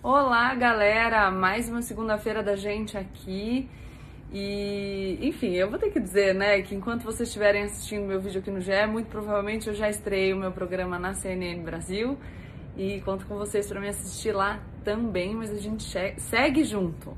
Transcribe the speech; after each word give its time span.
Olá, 0.00 0.54
galera! 0.54 1.28
Mais 1.28 1.68
uma 1.68 1.82
segunda-feira 1.82 2.40
da 2.40 2.54
gente 2.54 2.96
aqui. 2.96 3.68
E, 4.32 5.18
enfim, 5.20 5.54
eu 5.54 5.68
vou 5.68 5.76
ter 5.76 5.90
que 5.90 5.98
dizer, 5.98 6.36
né, 6.36 6.62
que 6.62 6.72
enquanto 6.72 7.02
vocês 7.02 7.28
estiverem 7.28 7.64
assistindo 7.64 8.06
meu 8.06 8.20
vídeo 8.20 8.38
aqui 8.40 8.48
no 8.48 8.60
GE, 8.60 8.86
muito 8.88 9.08
provavelmente 9.08 9.66
eu 9.66 9.74
já 9.74 9.90
estreiei 9.90 10.32
o 10.32 10.36
meu 10.36 10.52
programa 10.52 11.00
na 11.00 11.14
CNN 11.14 11.60
Brasil 11.64 12.16
e 12.76 13.00
conto 13.00 13.26
com 13.26 13.36
vocês 13.36 13.66
para 13.66 13.80
me 13.80 13.88
assistir 13.88 14.30
lá 14.30 14.62
também, 14.84 15.34
mas 15.34 15.50
a 15.50 15.58
gente 15.58 15.82
segue 16.16 16.62
junto. 16.62 17.16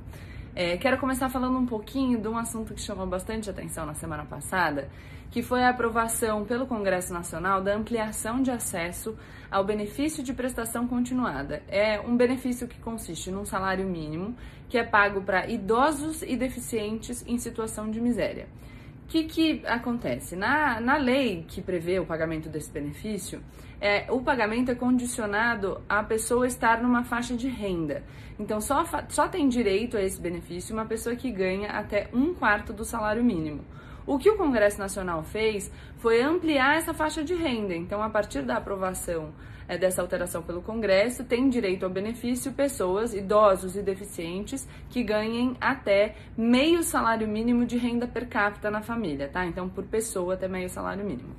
É, 0.57 0.79
quero 0.79 0.97
começar 0.97 1.29
falando 1.29 1.59
um 1.59 1.67
pouquinho 1.67 2.19
de 2.19 2.29
um 2.29 2.39
assunto 2.39 2.73
que 2.73 2.81
chamou 2.81 3.07
bastante 3.07 3.51
atenção 3.51 3.85
na 3.85 3.95
semana 3.95 4.25
passada, 4.25 4.89
que 5.31 5.43
foi 5.43 5.63
a 5.63 5.71
aprovação 5.71 6.45
pelo 6.45 6.67
Congresso 6.67 7.13
Nacional 7.13 7.63
da 7.63 7.75
ampliação 7.75 8.43
de 8.43 8.51
acesso 8.51 9.17
ao 9.51 9.65
benefício 9.65 10.23
de 10.23 10.33
prestação 10.33 10.87
continuada. 10.87 11.63
É 11.69 12.01
um 12.01 12.17
benefício 12.17 12.67
que 12.67 12.79
consiste 12.81 13.31
num 13.31 13.45
salário 13.45 13.87
mínimo 13.87 14.37
que 14.69 14.79
é 14.79 14.85
pago 14.85 15.23
para 15.23 15.49
idosos 15.49 16.23
e 16.23 16.37
deficientes 16.37 17.25
em 17.27 17.39
situação 17.39 17.91
de 17.91 18.01
miséria. 18.01 18.47
O 19.05 19.09
que, 19.11 19.25
que 19.25 19.67
acontece? 19.67 20.37
Na, 20.37 20.81
na 20.81 20.97
lei 20.97 21.45
que 21.49 21.61
prevê 21.61 21.99
o 21.99 22.07
pagamento 22.07 22.49
desse 22.49 22.71
benefício, 22.71 23.43
é, 23.81 24.07
o 24.09 24.21
pagamento 24.21 24.71
é 24.71 24.75
condicionado 24.75 25.81
à 25.89 26.01
pessoa 26.03 26.47
estar 26.47 26.81
numa 26.81 27.03
faixa 27.03 27.35
de 27.35 27.49
renda. 27.49 28.05
Então, 28.39 28.61
só, 28.61 28.85
só 29.09 29.27
tem 29.27 29.49
direito 29.49 29.97
a 29.97 30.03
esse 30.03 30.21
benefício 30.21 30.73
uma 30.73 30.85
pessoa 30.85 31.17
que 31.17 31.31
ganha 31.33 31.71
até 31.71 32.09
um 32.13 32.33
quarto 32.35 32.73
do 32.73 32.85
salário 32.85 33.25
mínimo. 33.25 33.65
O 34.07 34.19
que 34.19 34.31
o 34.31 34.37
Congresso 34.37 34.79
Nacional 34.79 35.23
fez 35.23 35.71
foi 35.99 36.23
ampliar 36.23 36.77
essa 36.77 36.95
faixa 36.95 37.23
de 37.23 37.35
renda. 37.35 37.75
Então, 37.75 38.03
a 38.03 38.11
partir 38.11 38.43
da 38.43 38.57
aprovação 38.57 39.33
é, 39.69 39.79
dessa 39.79 40.03
alteração 40.03 40.43
pelo 40.43 40.63
Congresso, 40.63 41.25
tem 41.25 41.49
direito 41.49 41.85
ao 41.85 41.91
benefício 41.91 42.53
pessoas, 42.53 43.15
idosos 43.15 43.77
e 43.77 43.83
deficientes 43.83 44.67
que 44.89 45.03
ganhem 45.03 45.57
até 45.61 46.17
meio 46.37 46.83
salário 46.83 47.29
mínimo 47.29 47.65
de 47.65 47.77
renda 47.77 48.07
per 48.07 48.29
capita 48.29 48.71
na 48.71 48.83
família, 48.83 49.29
tá? 49.29 49.47
Então, 49.47 49.69
por 49.69 49.85
pessoa 49.85 50.35
até 50.35 50.49
meio 50.49 50.69
salário 50.69 51.05
mínimo. 51.05 51.37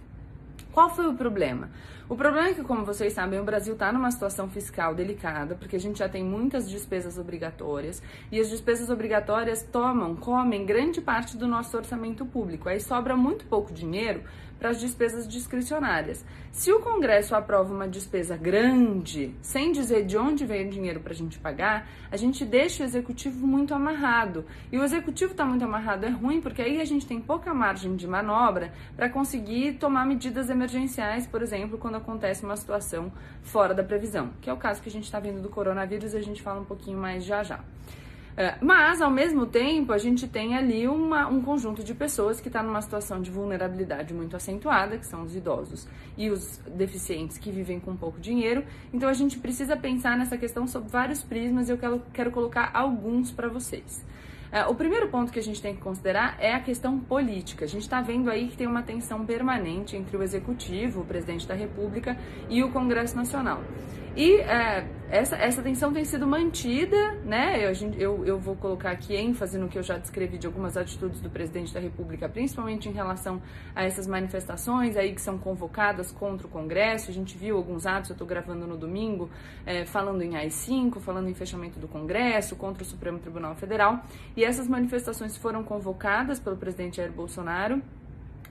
Qual 0.71 0.89
foi 0.89 1.07
o 1.07 1.13
problema? 1.13 1.69
O 2.11 2.15
problema 2.17 2.49
é 2.49 2.53
que, 2.53 2.61
como 2.61 2.83
vocês 2.83 3.13
sabem, 3.13 3.39
o 3.39 3.43
Brasil 3.45 3.71
está 3.71 3.89
numa 3.89 4.11
situação 4.11 4.49
fiscal 4.49 4.93
delicada, 4.93 5.55
porque 5.55 5.77
a 5.77 5.79
gente 5.79 5.99
já 5.99 6.09
tem 6.09 6.21
muitas 6.21 6.69
despesas 6.69 7.17
obrigatórias 7.17 8.03
e 8.29 8.37
as 8.37 8.49
despesas 8.49 8.89
obrigatórias 8.89 9.63
tomam, 9.63 10.13
comem 10.13 10.65
grande 10.65 10.99
parte 10.99 11.37
do 11.37 11.47
nosso 11.47 11.77
orçamento 11.77 12.25
público. 12.25 12.67
Aí 12.67 12.81
sobra 12.81 13.15
muito 13.15 13.45
pouco 13.45 13.71
dinheiro 13.71 14.23
para 14.61 14.69
as 14.69 14.79
despesas 14.79 15.27
discricionárias. 15.27 16.23
Se 16.51 16.71
o 16.71 16.79
Congresso 16.81 17.33
aprova 17.33 17.73
uma 17.73 17.87
despesa 17.87 18.37
grande, 18.37 19.33
sem 19.41 19.71
dizer 19.71 20.05
de 20.05 20.15
onde 20.17 20.45
vem 20.45 20.67
o 20.67 20.69
dinheiro 20.69 20.99
para 20.99 21.13
a 21.13 21.15
gente 21.15 21.39
pagar, 21.39 21.89
a 22.11 22.15
gente 22.15 22.45
deixa 22.45 22.83
o 22.83 22.85
executivo 22.85 23.47
muito 23.47 23.73
amarrado. 23.73 24.45
E 24.71 24.77
o 24.77 24.83
executivo 24.83 25.31
está 25.31 25.45
muito 25.45 25.65
amarrado 25.65 26.05
é 26.05 26.09
ruim, 26.09 26.41
porque 26.41 26.61
aí 26.61 26.79
a 26.79 26.85
gente 26.85 27.07
tem 27.07 27.19
pouca 27.19 27.55
margem 27.55 27.95
de 27.95 28.05
manobra 28.05 28.71
para 28.95 29.09
conseguir 29.09 29.79
tomar 29.79 30.05
medidas 30.05 30.47
emergenciais, 30.47 31.25
por 31.25 31.41
exemplo, 31.41 31.79
quando 31.79 31.95
acontece 32.01 32.43
uma 32.43 32.57
situação 32.57 33.11
fora 33.41 33.73
da 33.73 33.83
previsão, 33.83 34.31
que 34.41 34.49
é 34.49 34.53
o 34.53 34.57
caso 34.57 34.81
que 34.81 34.89
a 34.89 34.91
gente 34.91 35.05
está 35.05 35.19
vendo 35.19 35.41
do 35.41 35.49
coronavírus 35.49 36.13
a 36.13 36.21
gente 36.21 36.41
fala 36.41 36.59
um 36.59 36.65
pouquinho 36.65 36.97
mais 36.97 37.23
já 37.23 37.41
já. 37.43 37.59
É, 38.37 38.55
mas, 38.61 39.01
ao 39.01 39.11
mesmo 39.11 39.45
tempo, 39.45 39.91
a 39.91 39.97
gente 39.97 40.27
tem 40.27 40.55
ali 40.55 40.87
uma, 40.87 41.27
um 41.27 41.41
conjunto 41.41 41.83
de 41.83 41.93
pessoas 41.93 42.39
que 42.39 42.47
está 42.47 42.63
numa 42.63 42.81
situação 42.81 43.21
de 43.21 43.29
vulnerabilidade 43.29 44.13
muito 44.13 44.35
acentuada, 44.35 44.97
que 44.97 45.05
são 45.05 45.23
os 45.23 45.35
idosos 45.35 45.87
e 46.17 46.29
os 46.29 46.57
deficientes 46.75 47.37
que 47.37 47.51
vivem 47.51 47.79
com 47.79 47.95
pouco 47.95 48.19
dinheiro. 48.19 48.63
Então, 48.93 49.09
a 49.09 49.13
gente 49.13 49.37
precisa 49.37 49.75
pensar 49.75 50.17
nessa 50.17 50.37
questão 50.37 50.65
sob 50.65 50.87
vários 50.87 51.21
prismas 51.21 51.67
e 51.67 51.73
eu 51.73 51.77
quero, 51.77 52.01
quero 52.13 52.31
colocar 52.31 52.71
alguns 52.73 53.31
para 53.31 53.49
vocês. 53.49 54.03
É, 54.51 54.65
o 54.65 54.75
primeiro 54.75 55.07
ponto 55.07 55.31
que 55.31 55.39
a 55.39 55.43
gente 55.43 55.61
tem 55.61 55.73
que 55.73 55.81
considerar 55.81 56.35
é 56.39 56.53
a 56.53 56.59
questão 56.59 56.99
política. 56.99 57.65
A 57.65 57.67
gente 57.67 57.83
está 57.83 58.01
vendo 58.01 58.29
aí 58.29 58.49
que 58.49 58.57
tem 58.57 58.67
uma 58.67 58.83
tensão 58.83 59.25
permanente 59.25 59.95
entre 59.95 60.17
o 60.17 60.21
Executivo, 60.21 61.01
o 61.01 61.05
Presidente 61.05 61.47
da 61.47 61.55
República 61.55 62.17
e 62.49 62.61
o 62.63 62.69
Congresso 62.71 63.15
Nacional. 63.15 63.61
E 64.15 64.35
é, 64.41 64.85
essa, 65.09 65.37
essa 65.37 65.61
tensão 65.61 65.93
tem 65.93 66.03
sido 66.03 66.27
mantida, 66.27 67.13
né? 67.23 67.65
Eu, 67.65 67.71
eu, 67.97 68.25
eu 68.25 68.39
vou 68.39 68.57
colocar 68.57 68.91
aqui 68.91 69.15
ênfase 69.15 69.57
no 69.57 69.69
que 69.69 69.77
eu 69.77 69.83
já 69.83 69.97
descrevi 69.97 70.37
de 70.37 70.45
algumas 70.45 70.75
atitudes 70.75 71.21
do 71.21 71.29
presidente 71.29 71.73
da 71.73 71.79
República, 71.79 72.27
principalmente 72.27 72.89
em 72.89 72.91
relação 72.91 73.41
a 73.73 73.85
essas 73.85 74.07
manifestações 74.07 74.97
aí 74.97 75.13
que 75.13 75.21
são 75.21 75.37
convocadas 75.37 76.11
contra 76.11 76.45
o 76.45 76.49
Congresso. 76.49 77.09
A 77.09 77.13
gente 77.13 77.37
viu 77.37 77.55
alguns 77.55 77.85
atos, 77.85 78.09
eu 78.09 78.13
estou 78.13 78.27
gravando 78.27 78.67
no 78.67 78.75
domingo, 78.75 79.29
é, 79.65 79.85
falando 79.85 80.21
em 80.21 80.35
AI-5, 80.35 80.99
falando 80.99 81.29
em 81.29 81.33
fechamento 81.33 81.79
do 81.79 81.87
Congresso, 81.87 82.57
contra 82.57 82.83
o 82.83 82.85
Supremo 82.85 83.17
Tribunal 83.17 83.55
Federal. 83.55 84.03
E 84.35 84.40
essas 84.43 84.67
manifestações 84.67 85.37
foram 85.37 85.63
convocadas 85.63 86.39
pelo 86.39 86.57
presidente 86.57 86.97
Jair 86.97 87.11
Bolsonaro 87.11 87.81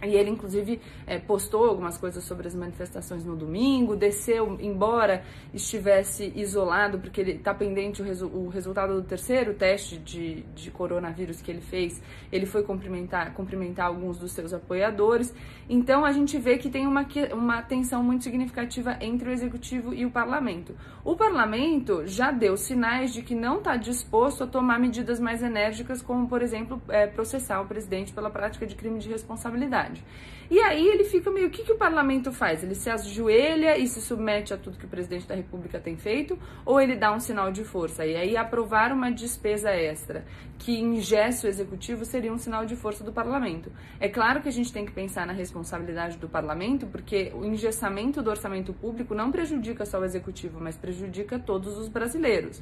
e 0.02 0.14
ele, 0.14 0.30
inclusive, 0.30 0.80
é, 1.06 1.18
postou 1.18 1.66
algumas 1.66 1.98
coisas 1.98 2.24
sobre 2.24 2.48
as 2.48 2.54
manifestações 2.54 3.24
no 3.24 3.36
domingo, 3.36 3.94
desceu, 3.94 4.56
embora 4.58 5.22
estivesse 5.52 6.32
isolado, 6.34 6.98
porque 6.98 7.20
ele 7.20 7.32
está 7.32 7.52
pendente 7.52 8.00
o, 8.00 8.04
resu 8.04 8.26
o, 8.26 8.48
resultado 8.48 8.94
do 8.94 9.02
terceiro 9.02 9.52
teste 9.52 9.98
de, 9.98 10.42
de, 10.54 10.70
coronavírus 10.70 11.42
que 11.42 11.50
ele 11.50 11.60
fez. 11.60 12.02
Ele 12.32 12.46
foi 12.46 12.62
cumprimentar, 12.62 13.34
cumprimentar 13.34 13.86
alguns 13.86 14.16
dos 14.16 14.32
seus 14.32 14.54
apoiadores. 14.54 15.34
Então, 15.68 16.04
a 16.04 16.12
gente 16.12 16.38
vê 16.38 16.56
que 16.56 16.70
tem 16.70 16.86
uma, 16.86 17.06
uma 17.34 17.62
tensão 17.62 18.02
muito 18.02 18.24
significativa 18.24 18.96
entre 19.02 19.28
o 19.28 19.32
executivo 19.32 19.92
e 19.92 20.06
o 20.06 20.10
parlamento. 20.10 20.74
O 21.04 21.14
parlamento 21.14 22.06
já 22.06 22.30
deu 22.30 22.56
sinais 22.56 23.12
de 23.12 23.22
que 23.22 23.34
não 23.34 23.58
está 23.58 23.76
disposto 23.76 24.44
a 24.44 24.46
tomar 24.46 24.78
medidas 24.78 25.20
mais 25.20 25.42
enérgicas, 25.42 26.00
como, 26.00 26.26
por 26.26 26.40
exemplo, 26.40 26.80
é, 26.88 27.06
processar 27.06 27.60
o 27.60 27.66
presidente 27.66 28.12
pela 28.12 28.30
prática 28.30 28.66
de 28.66 28.74
crime 28.74 28.98
de 28.98 29.08
responsabilidade 29.08 29.89
verdade. 29.90 30.04
E 30.50 30.58
aí 30.58 30.84
ele 30.88 31.04
fica 31.04 31.30
meio, 31.30 31.46
o 31.46 31.50
que, 31.50 31.62
que 31.62 31.70
o 31.70 31.78
parlamento 31.78 32.32
faz? 32.32 32.64
Ele 32.64 32.74
se 32.74 32.90
ajoelha 32.90 33.78
e 33.78 33.86
se 33.86 34.00
submete 34.00 34.52
a 34.52 34.56
tudo 34.56 34.76
que 34.76 34.84
o 34.84 34.88
presidente 34.88 35.24
da 35.24 35.36
república 35.36 35.78
tem 35.78 35.96
feito? 35.96 36.36
Ou 36.66 36.80
ele 36.80 36.96
dá 36.96 37.12
um 37.12 37.20
sinal 37.20 37.52
de 37.52 37.62
força? 37.62 38.04
E 38.04 38.16
aí 38.16 38.36
aprovar 38.36 38.92
uma 38.92 39.12
despesa 39.12 39.70
extra 39.70 40.24
que 40.58 40.78
ingesse 40.78 41.46
o 41.46 41.48
executivo 41.48 42.04
seria 42.04 42.32
um 42.32 42.36
sinal 42.36 42.66
de 42.66 42.74
força 42.74 43.04
do 43.04 43.12
parlamento. 43.12 43.70
É 44.00 44.08
claro 44.08 44.42
que 44.42 44.48
a 44.48 44.52
gente 44.52 44.72
tem 44.72 44.84
que 44.84 44.90
pensar 44.90 45.24
na 45.24 45.32
responsabilidade 45.32 46.18
do 46.18 46.28
parlamento, 46.28 46.84
porque 46.86 47.30
o 47.34 47.44
engessamento 47.44 48.20
do 48.20 48.28
orçamento 48.28 48.72
público 48.72 49.14
não 49.14 49.30
prejudica 49.30 49.86
só 49.86 50.00
o 50.00 50.04
executivo, 50.04 50.58
mas 50.60 50.76
prejudica 50.76 51.38
todos 51.38 51.78
os 51.78 51.88
brasileiros. 51.88 52.60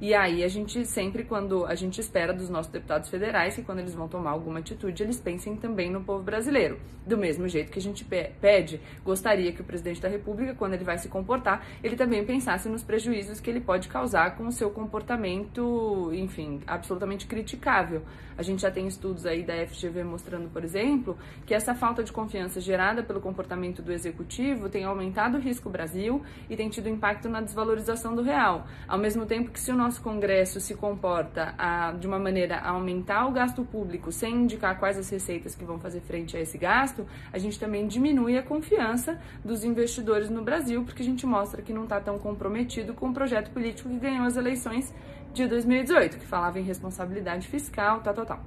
E 0.00 0.14
aí 0.14 0.42
a 0.42 0.48
gente 0.48 0.86
sempre, 0.86 1.24
quando 1.24 1.66
a 1.66 1.74
gente 1.74 2.00
espera 2.00 2.32
dos 2.32 2.48
nossos 2.48 2.72
deputados 2.72 3.10
federais, 3.10 3.54
que 3.54 3.62
quando 3.62 3.80
eles 3.80 3.94
vão 3.94 4.08
tomar 4.08 4.30
alguma 4.30 4.60
atitude, 4.60 5.02
eles 5.02 5.20
pensem 5.20 5.56
também 5.56 5.90
no 5.90 6.02
povo 6.02 6.22
brasileiro. 6.22 6.80
Do 7.06 7.18
mesmo 7.18 7.29
jeito 7.48 7.70
que 7.70 7.78
a 7.78 7.82
gente 7.82 8.04
pede, 8.04 8.80
gostaria 9.04 9.52
que 9.52 9.60
o 9.60 9.64
presidente 9.64 10.00
da 10.00 10.08
República, 10.08 10.54
quando 10.54 10.74
ele 10.74 10.84
vai 10.84 10.98
se 10.98 11.08
comportar, 11.08 11.64
ele 11.82 11.96
também 11.96 12.24
pensasse 12.24 12.68
nos 12.68 12.82
prejuízos 12.82 13.40
que 13.40 13.50
ele 13.50 13.60
pode 13.60 13.88
causar 13.88 14.36
com 14.36 14.46
o 14.46 14.52
seu 14.52 14.70
comportamento, 14.70 16.10
enfim, 16.12 16.60
absolutamente 16.66 17.26
criticável. 17.26 18.02
A 18.38 18.42
gente 18.42 18.62
já 18.62 18.70
tem 18.70 18.86
estudos 18.86 19.26
aí 19.26 19.42
da 19.42 19.54
FGV 19.66 20.02
mostrando, 20.02 20.48
por 20.48 20.64
exemplo, 20.64 21.18
que 21.44 21.52
essa 21.52 21.74
falta 21.74 22.02
de 22.02 22.10
confiança 22.10 22.58
gerada 22.58 23.02
pelo 23.02 23.20
comportamento 23.20 23.82
do 23.82 23.92
executivo 23.92 24.70
tem 24.70 24.84
aumentado 24.84 25.36
o 25.36 25.40
risco 25.40 25.68
Brasil 25.68 26.22
e 26.48 26.56
tem 26.56 26.70
tido 26.70 26.88
impacto 26.88 27.28
na 27.28 27.42
desvalorização 27.42 28.14
do 28.14 28.22
real. 28.22 28.66
Ao 28.88 28.96
mesmo 28.96 29.26
tempo 29.26 29.50
que 29.50 29.60
se 29.60 29.70
o 29.70 29.76
nosso 29.76 30.00
nosso 30.00 30.02
Congresso 30.02 30.60
se 30.60 30.74
comporta 30.74 31.54
a, 31.58 31.92
de 31.92 32.06
uma 32.06 32.18
maneira 32.18 32.58
a 32.58 32.70
aumentar 32.70 33.26
o 33.26 33.32
gasto 33.32 33.64
público 33.64 34.10
sem 34.10 34.42
indicar 34.42 34.78
quais 34.78 34.96
as 34.96 35.10
receitas 35.10 35.54
que 35.54 35.64
vão 35.64 35.78
fazer 35.78 36.00
frente 36.00 36.36
a 36.36 36.40
esse 36.40 36.56
gasto, 36.56 37.06
a 37.32 37.38
gente 37.38 37.58
também 37.58 37.86
diminui 37.86 38.36
a 38.36 38.42
confiança 38.42 39.20
dos 39.44 39.64
investidores 39.64 40.28
no 40.28 40.42
Brasil, 40.42 40.84
porque 40.84 41.02
a 41.02 41.04
gente 41.04 41.26
mostra 41.26 41.62
que 41.62 41.72
não 41.72 41.84
está 41.84 42.00
tão 42.00 42.18
comprometido 42.18 42.94
com 42.94 43.08
o 43.08 43.14
projeto 43.14 43.50
político 43.50 43.88
que 43.88 43.98
ganhou 43.98 44.26
as 44.26 44.36
eleições 44.36 44.92
de 45.32 45.46
2018, 45.46 46.18
que 46.18 46.26
falava 46.26 46.58
em 46.58 46.62
responsabilidade 46.62 47.46
fiscal, 47.46 48.00
tal, 48.00 48.14
tal, 48.14 48.26
tal. 48.26 48.40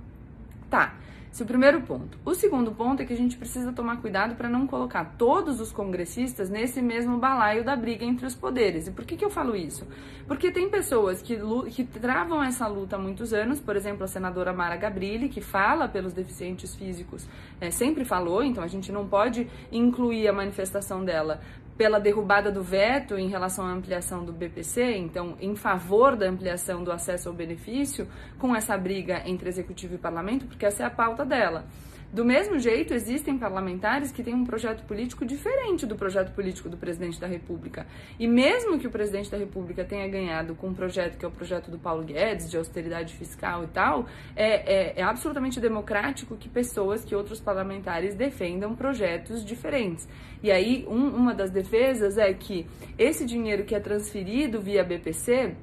Tá. 0.69 0.93
Esse 1.33 1.41
é 1.41 1.45
o 1.45 1.47
primeiro 1.47 1.81
ponto. 1.81 2.15
O 2.23 2.35
segundo 2.35 2.71
ponto 2.73 3.01
é 3.01 3.05
que 3.07 3.13
a 3.13 3.17
gente 3.17 3.35
precisa 3.37 3.73
tomar 3.73 3.99
cuidado 3.99 4.35
para 4.35 4.47
não 4.47 4.67
colocar 4.67 5.15
todos 5.17 5.59
os 5.59 5.71
congressistas 5.71 6.47
nesse 6.47 6.79
mesmo 6.79 7.17
balaio 7.17 7.63
da 7.63 7.75
briga 7.75 8.05
entre 8.05 8.27
os 8.27 8.35
poderes. 8.35 8.85
E 8.85 8.91
por 8.91 9.03
que, 9.03 9.17
que 9.17 9.25
eu 9.25 9.31
falo 9.31 9.55
isso? 9.55 9.87
Porque 10.27 10.51
tem 10.51 10.69
pessoas 10.69 11.23
que, 11.23 11.35
que 11.71 11.83
travam 11.85 12.43
essa 12.43 12.67
luta 12.67 12.97
há 12.97 12.99
muitos 12.99 13.33
anos, 13.33 13.59
por 13.59 13.75
exemplo, 13.75 14.03
a 14.03 14.07
senadora 14.07 14.53
Mara 14.53 14.75
Gabrilli, 14.75 15.27
que 15.27 15.41
fala 15.41 15.87
pelos 15.87 16.13
deficientes 16.13 16.75
físicos, 16.75 17.27
é, 17.59 17.71
sempre 17.71 18.05
falou, 18.05 18.43
então 18.43 18.63
a 18.63 18.67
gente 18.67 18.91
não 18.91 19.07
pode 19.07 19.47
incluir 19.71 20.27
a 20.27 20.33
manifestação 20.33 21.03
dela 21.03 21.41
pela 21.77 21.99
derrubada 21.99 22.51
do 22.51 22.61
veto 22.61 23.17
em 23.17 23.27
relação 23.27 23.65
à 23.65 23.71
ampliação 23.71 24.23
do 24.23 24.31
BPC, 24.31 24.97
então 24.97 25.35
em 25.41 25.55
favor 25.55 26.15
da 26.15 26.27
ampliação 26.27 26.83
do 26.83 26.91
acesso 26.91 27.29
ao 27.29 27.35
benefício, 27.35 28.07
com 28.37 28.55
essa 28.55 28.77
briga 28.77 29.23
entre 29.25 29.49
executivo 29.49 29.95
e 29.95 29.97
parlamento, 29.97 30.45
porque 30.45 30.65
essa 30.65 30.83
é 30.83 30.85
a 30.85 30.91
pauta 30.91 31.25
dela. 31.25 31.65
Do 32.13 32.23
mesmo 32.23 32.59
jeito, 32.59 32.93
existem 32.93 33.39
parlamentares 33.39 34.11
que 34.11 34.21
têm 34.21 34.35
um 34.35 34.45
projeto 34.45 34.83
político 34.83 35.25
diferente 35.25 35.83
do 35.83 35.95
projeto 35.95 36.31
político 36.35 36.69
do 36.69 36.77
presidente 36.77 37.19
da 37.19 37.25
República. 37.25 37.87
E 38.19 38.27
mesmo 38.27 38.77
que 38.77 38.85
o 38.85 38.91
presidente 38.91 39.31
da 39.31 39.37
República 39.37 39.83
tenha 39.83 40.07
ganhado 40.07 40.53
com 40.53 40.67
um 40.67 40.75
projeto 40.75 41.17
que 41.17 41.25
é 41.25 41.27
o 41.27 41.31
projeto 41.31 41.71
do 41.71 41.79
Paulo 41.79 42.03
Guedes, 42.03 42.51
de 42.51 42.55
austeridade 42.55 43.15
fiscal 43.15 43.63
e 43.63 43.67
tal, 43.67 44.05
é, 44.35 44.91
é, 44.91 44.99
é 44.99 45.01
absolutamente 45.01 45.59
democrático 45.59 46.37
que 46.37 46.47
pessoas, 46.47 47.03
que 47.03 47.15
outros 47.15 47.39
parlamentares 47.39 48.13
defendam 48.13 48.75
projetos 48.75 49.43
diferentes. 49.43 50.07
E 50.43 50.51
aí, 50.51 50.85
um, 50.87 51.07
uma 51.07 51.33
das 51.33 51.49
defesas 51.49 52.19
é 52.19 52.31
que 52.31 52.67
esse 52.95 53.25
dinheiro 53.25 53.63
que 53.63 53.73
é 53.73 53.79
transferido 53.79 54.61
via 54.61 54.83
BPC 54.83 55.55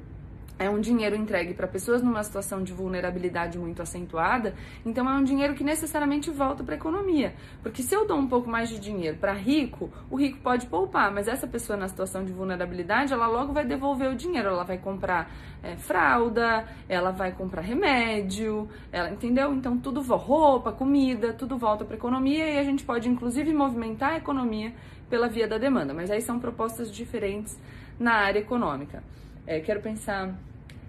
é 0.61 0.69
um 0.69 0.79
dinheiro 0.79 1.17
entregue 1.17 1.55
para 1.55 1.67
pessoas 1.67 2.03
numa 2.03 2.23
situação 2.23 2.63
de 2.63 2.71
vulnerabilidade 2.71 3.59
muito 3.59 3.81
acentuada, 3.81 4.55
então 4.85 5.09
é 5.09 5.15
um 5.15 5.25
dinheiro 5.25 5.55
que 5.55 5.65
necessariamente 5.65 6.31
volta 6.31 6.63
para 6.63 6.75
a 6.75 6.77
economia. 6.77 7.35
Porque 7.63 7.83
se 7.83 7.95
eu 7.95 8.07
dou 8.07 8.19
um 8.19 8.27
pouco 8.27 8.49
mais 8.49 8.69
de 8.69 8.79
dinheiro 8.79 9.17
para 9.17 9.33
rico, 9.33 9.91
o 10.11 10.17
rico 10.17 10.39
pode 10.41 10.67
poupar, 10.67 11.11
mas 11.11 11.29
essa 11.29 11.47
pessoa 11.47 11.79
na 11.79 11.89
situação 11.89 12.27
de 12.27 12.33
vulnerabilidade, 12.33 13.11
ela 13.11 13.27
logo 13.27 13.55
vai 13.55 13.65
devolver 13.65 14.11
o 14.11 14.15
dinheiro, 14.15 14.49
ela 14.49 14.63
vai 14.63 14.77
comprar 14.77 15.33
é, 15.63 15.77
fralda, 15.77 16.69
ela 16.87 17.11
vai 17.11 17.33
comprar 17.33 17.63
remédio, 17.63 18.69
ela 18.93 19.09
entendeu? 19.11 19.55
Então 19.55 19.79
tudo 19.79 20.03
roupa, 20.03 20.73
comida, 20.73 21.33
tudo 21.33 21.57
volta 21.57 21.87
para 21.87 21.95
a 21.95 21.97
economia 21.97 22.47
e 22.47 22.59
a 22.59 22.63
gente 22.63 22.85
pode 22.85 23.09
inclusive 23.09 23.51
movimentar 23.55 24.13
a 24.13 24.17
economia 24.19 24.75
pela 25.09 25.27
via 25.27 25.49
da 25.49 25.57
demanda. 25.57 25.95
Mas 25.95 26.11
aí 26.11 26.21
são 26.21 26.39
propostas 26.39 26.93
diferentes 26.93 27.59
na 27.99 28.13
área 28.13 28.41
econômica. 28.41 29.03
É, 29.47 29.59
quero 29.61 29.81
pensar 29.81 30.35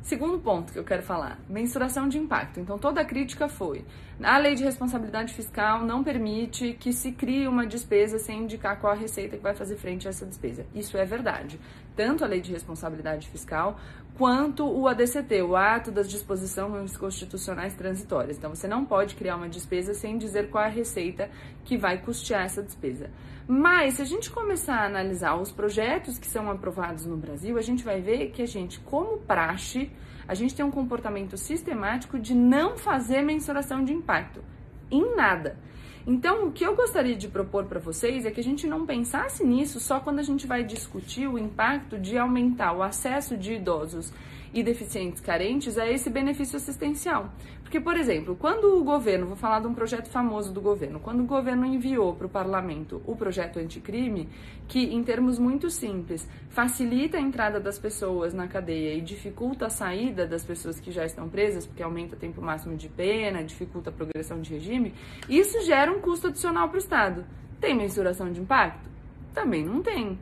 Segundo 0.02 0.40
ponto 0.40 0.74
que 0.74 0.80
eu 0.80 0.84
quero 0.84 1.04
falar, 1.04 1.40
mensuração 1.48 2.10
de 2.10 2.18
impacto. 2.18 2.60
Então, 2.60 2.78
toda 2.78 3.02
a 3.02 3.06
crítica 3.06 3.48
foi: 3.48 3.86
a 4.22 4.38
lei 4.38 4.56
de 4.56 4.64
responsabilidade 4.64 5.34
fiscal 5.34 5.86
não 5.86 6.04
permite 6.04 6.74
que 6.74 6.92
se 6.92 7.12
crie 7.12 7.48
uma 7.48 7.66
despesa 7.66 8.18
sem 8.18 8.44
indicar 8.44 8.80
qual 8.80 8.94
a 8.94 8.96
receita 8.96 9.38
que 9.38 9.44
vai 9.44 9.54
fazer 9.54 9.78
frente 9.78 10.08
a 10.08 10.10
essa 10.10 10.26
despesa. 10.26 10.66
Isso 10.74 10.98
é 10.98 11.06
verdade. 11.06 11.60
Tanto 11.96 12.24
a 12.24 12.28
lei 12.28 12.42
de 12.42 12.52
responsabilidade 12.52 13.28
fiscal 13.28 13.80
quanto 14.18 14.66
o 14.66 14.88
ADCT, 14.88 15.42
o 15.42 15.56
Ato 15.56 15.92
das 15.92 16.10
Disposições 16.10 16.96
Constitucionais 16.96 17.74
Transitórias. 17.74 18.38
Então, 18.38 18.54
você 18.54 18.68
não 18.68 18.86
pode 18.86 19.16
criar 19.16 19.36
uma 19.36 19.50
despesa 19.50 19.94
sem 19.94 20.18
dizer 20.18 20.50
qual 20.50 20.64
é 20.64 20.68
a 20.68 20.70
receita 20.70 21.30
que 21.66 21.78
vai 21.78 21.98
custear 21.98 22.44
essa 22.44 22.62
despesa. 22.62 23.10
Mas, 23.48 23.96
se 23.96 24.02
a 24.02 24.06
gente 24.06 24.30
começar 24.30 24.76
a 24.76 24.86
analisar 24.86 25.36
os 25.36 25.52
projetos 25.52 26.18
que 26.18 26.28
são 26.28 26.50
aprovados 26.52 27.06
no 27.06 27.18
Brasil, 27.18 27.58
a 27.58 27.62
gente 27.62 27.84
vai 27.84 28.00
ver 28.00 28.32
que 28.32 28.42
a 28.42 28.48
gente, 28.48 28.80
como 28.80 29.18
praxe, 29.18 29.92
a 30.28 30.34
gente 30.34 30.56
tem 30.56 30.64
um 30.64 30.72
comportamento 30.72 31.38
sistemático 31.38 32.20
de 32.20 32.34
não 32.34 32.78
fazer 32.78 33.22
mensuração 33.22 33.84
de 33.84 33.92
impacto 33.92 34.42
em 34.92 35.16
nada. 35.16 35.58
Então, 36.06 36.48
o 36.48 36.52
que 36.52 36.64
eu 36.64 36.76
gostaria 36.76 37.16
de 37.16 37.28
propor 37.28 37.66
para 37.66 37.80
vocês 37.80 38.26
é 38.26 38.32
que 38.32 38.40
a 38.40 38.44
gente 38.44 38.66
não 38.66 38.86
pensasse 38.86 39.44
nisso 39.46 39.80
só 39.80 40.00
quando 40.00 40.20
a 40.20 40.24
gente 40.24 40.48
vai 40.48 40.64
discutir 40.64 41.28
o 41.28 41.38
impacto 41.38 41.98
de 41.98 42.18
aumentar 42.18 42.74
o 42.74 42.82
acesso 42.82 43.38
de 43.38 43.54
idosos 43.54 44.12
e 44.54 44.64
deficientes 44.64 45.22
carentes 45.22 45.78
a 45.78 45.90
esse 45.90 46.10
benefício 46.10 46.58
assistencial. 46.58 47.32
Porque, 47.72 47.80
por 47.80 47.96
exemplo, 47.96 48.36
quando 48.36 48.78
o 48.78 48.84
governo, 48.84 49.28
vou 49.28 49.38
falar 49.38 49.62
de 49.62 49.68
um 49.68 49.74
projeto 49.74 50.10
famoso 50.10 50.52
do 50.52 50.60
governo, 50.60 51.00
quando 51.00 51.22
o 51.22 51.26
governo 51.26 51.66
enviou 51.66 52.14
para 52.14 52.28
o 52.28 52.30
parlamento 52.30 53.02
o 53.06 53.16
projeto 53.16 53.60
anticrime, 53.60 54.28
que 54.68 54.94
em 54.94 55.02
termos 55.02 55.40
muito 55.40 55.70
simples 55.70 56.28
facilita 56.50 57.18
a 57.18 57.22
entrada 57.22 57.62
das 57.62 57.80
pessoas 57.80 58.34
na 58.34 58.46
cadeia 58.46 58.94
e 58.94 59.00
dificulta 59.00 59.68
a 59.68 59.70
saída 59.70 60.28
das 60.28 60.44
pessoas 60.44 60.82
que 60.82 60.92
já 60.92 61.06
estão 61.06 61.30
presas, 61.30 61.66
porque 61.66 61.82
aumenta 61.82 62.18
o 62.18 62.20
tempo 62.20 62.42
máximo 62.42 62.76
de 62.76 62.90
pena, 62.90 63.42
dificulta 63.42 63.90
a 63.90 63.94
progressão 63.94 64.42
de 64.42 64.54
regime, 64.54 64.94
isso 65.30 65.62
gera 65.62 65.90
um 65.90 66.02
custo 66.02 66.28
adicional 66.28 66.68
para 66.68 66.76
o 66.76 66.80
Estado. 66.80 67.26
Tem 67.62 67.74
mensuração 67.74 68.30
de 68.30 68.42
impacto? 68.42 68.90
Também 69.34 69.64
não 69.64 69.82
tem. 69.82 70.20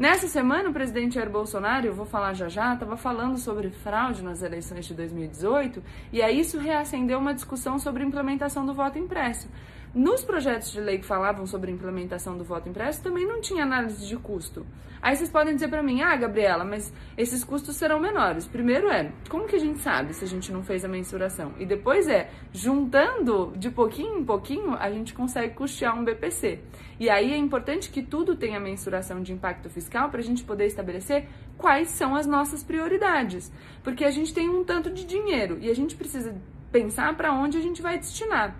Nessa 0.00 0.26
semana, 0.26 0.70
o 0.70 0.72
presidente 0.72 1.16
Jair 1.16 1.28
Bolsonaro, 1.28 1.86
eu 1.86 1.92
vou 1.92 2.06
falar 2.06 2.32
já 2.32 2.48
já, 2.48 2.72
estava 2.72 2.96
falando 2.96 3.36
sobre 3.36 3.68
fraude 3.68 4.22
nas 4.22 4.40
eleições 4.40 4.86
de 4.86 4.94
2018 4.94 5.82
e 6.10 6.22
aí 6.22 6.40
isso 6.40 6.58
reacendeu 6.58 7.18
uma 7.18 7.34
discussão 7.34 7.78
sobre 7.78 8.02
implementação 8.02 8.64
do 8.64 8.72
voto 8.72 8.98
impresso. 8.98 9.46
Nos 9.92 10.22
projetos 10.22 10.70
de 10.70 10.80
lei 10.80 10.98
que 10.98 11.04
falavam 11.04 11.44
sobre 11.46 11.72
implementação 11.72 12.38
do 12.38 12.44
voto 12.44 12.68
impresso, 12.68 13.02
também 13.02 13.26
não 13.26 13.40
tinha 13.40 13.64
análise 13.64 14.06
de 14.06 14.16
custo. 14.16 14.64
Aí 15.02 15.16
vocês 15.16 15.28
podem 15.28 15.52
dizer 15.54 15.66
para 15.66 15.82
mim, 15.82 16.00
ah, 16.00 16.14
Gabriela, 16.14 16.62
mas 16.62 16.92
esses 17.18 17.42
custos 17.42 17.74
serão 17.74 17.98
menores. 17.98 18.46
Primeiro 18.46 18.88
é, 18.88 19.10
como 19.28 19.48
que 19.48 19.56
a 19.56 19.58
gente 19.58 19.80
sabe 19.80 20.14
se 20.14 20.24
a 20.24 20.28
gente 20.28 20.52
não 20.52 20.62
fez 20.62 20.84
a 20.84 20.88
mensuração? 20.88 21.54
E 21.58 21.66
depois 21.66 22.06
é, 22.06 22.30
juntando 22.52 23.52
de 23.56 23.68
pouquinho 23.68 24.18
em 24.18 24.24
pouquinho, 24.24 24.74
a 24.74 24.88
gente 24.92 25.12
consegue 25.12 25.54
custear 25.54 25.98
um 25.98 26.04
BPC. 26.04 26.60
E 27.00 27.10
aí 27.10 27.32
é 27.32 27.36
importante 27.36 27.90
que 27.90 28.02
tudo 28.02 28.36
tenha 28.36 28.60
mensuração 28.60 29.20
de 29.20 29.32
impacto 29.32 29.68
fiscal 29.68 30.08
para 30.08 30.20
a 30.20 30.24
gente 30.24 30.44
poder 30.44 30.66
estabelecer 30.66 31.26
quais 31.58 31.88
são 31.88 32.14
as 32.14 32.28
nossas 32.28 32.62
prioridades. 32.62 33.50
Porque 33.82 34.04
a 34.04 34.10
gente 34.12 34.32
tem 34.32 34.48
um 34.48 34.62
tanto 34.62 34.88
de 34.88 35.04
dinheiro 35.04 35.58
e 35.60 35.68
a 35.68 35.74
gente 35.74 35.96
precisa 35.96 36.32
pensar 36.70 37.16
para 37.16 37.32
onde 37.32 37.58
a 37.58 37.60
gente 37.60 37.82
vai 37.82 37.98
destinar. 37.98 38.54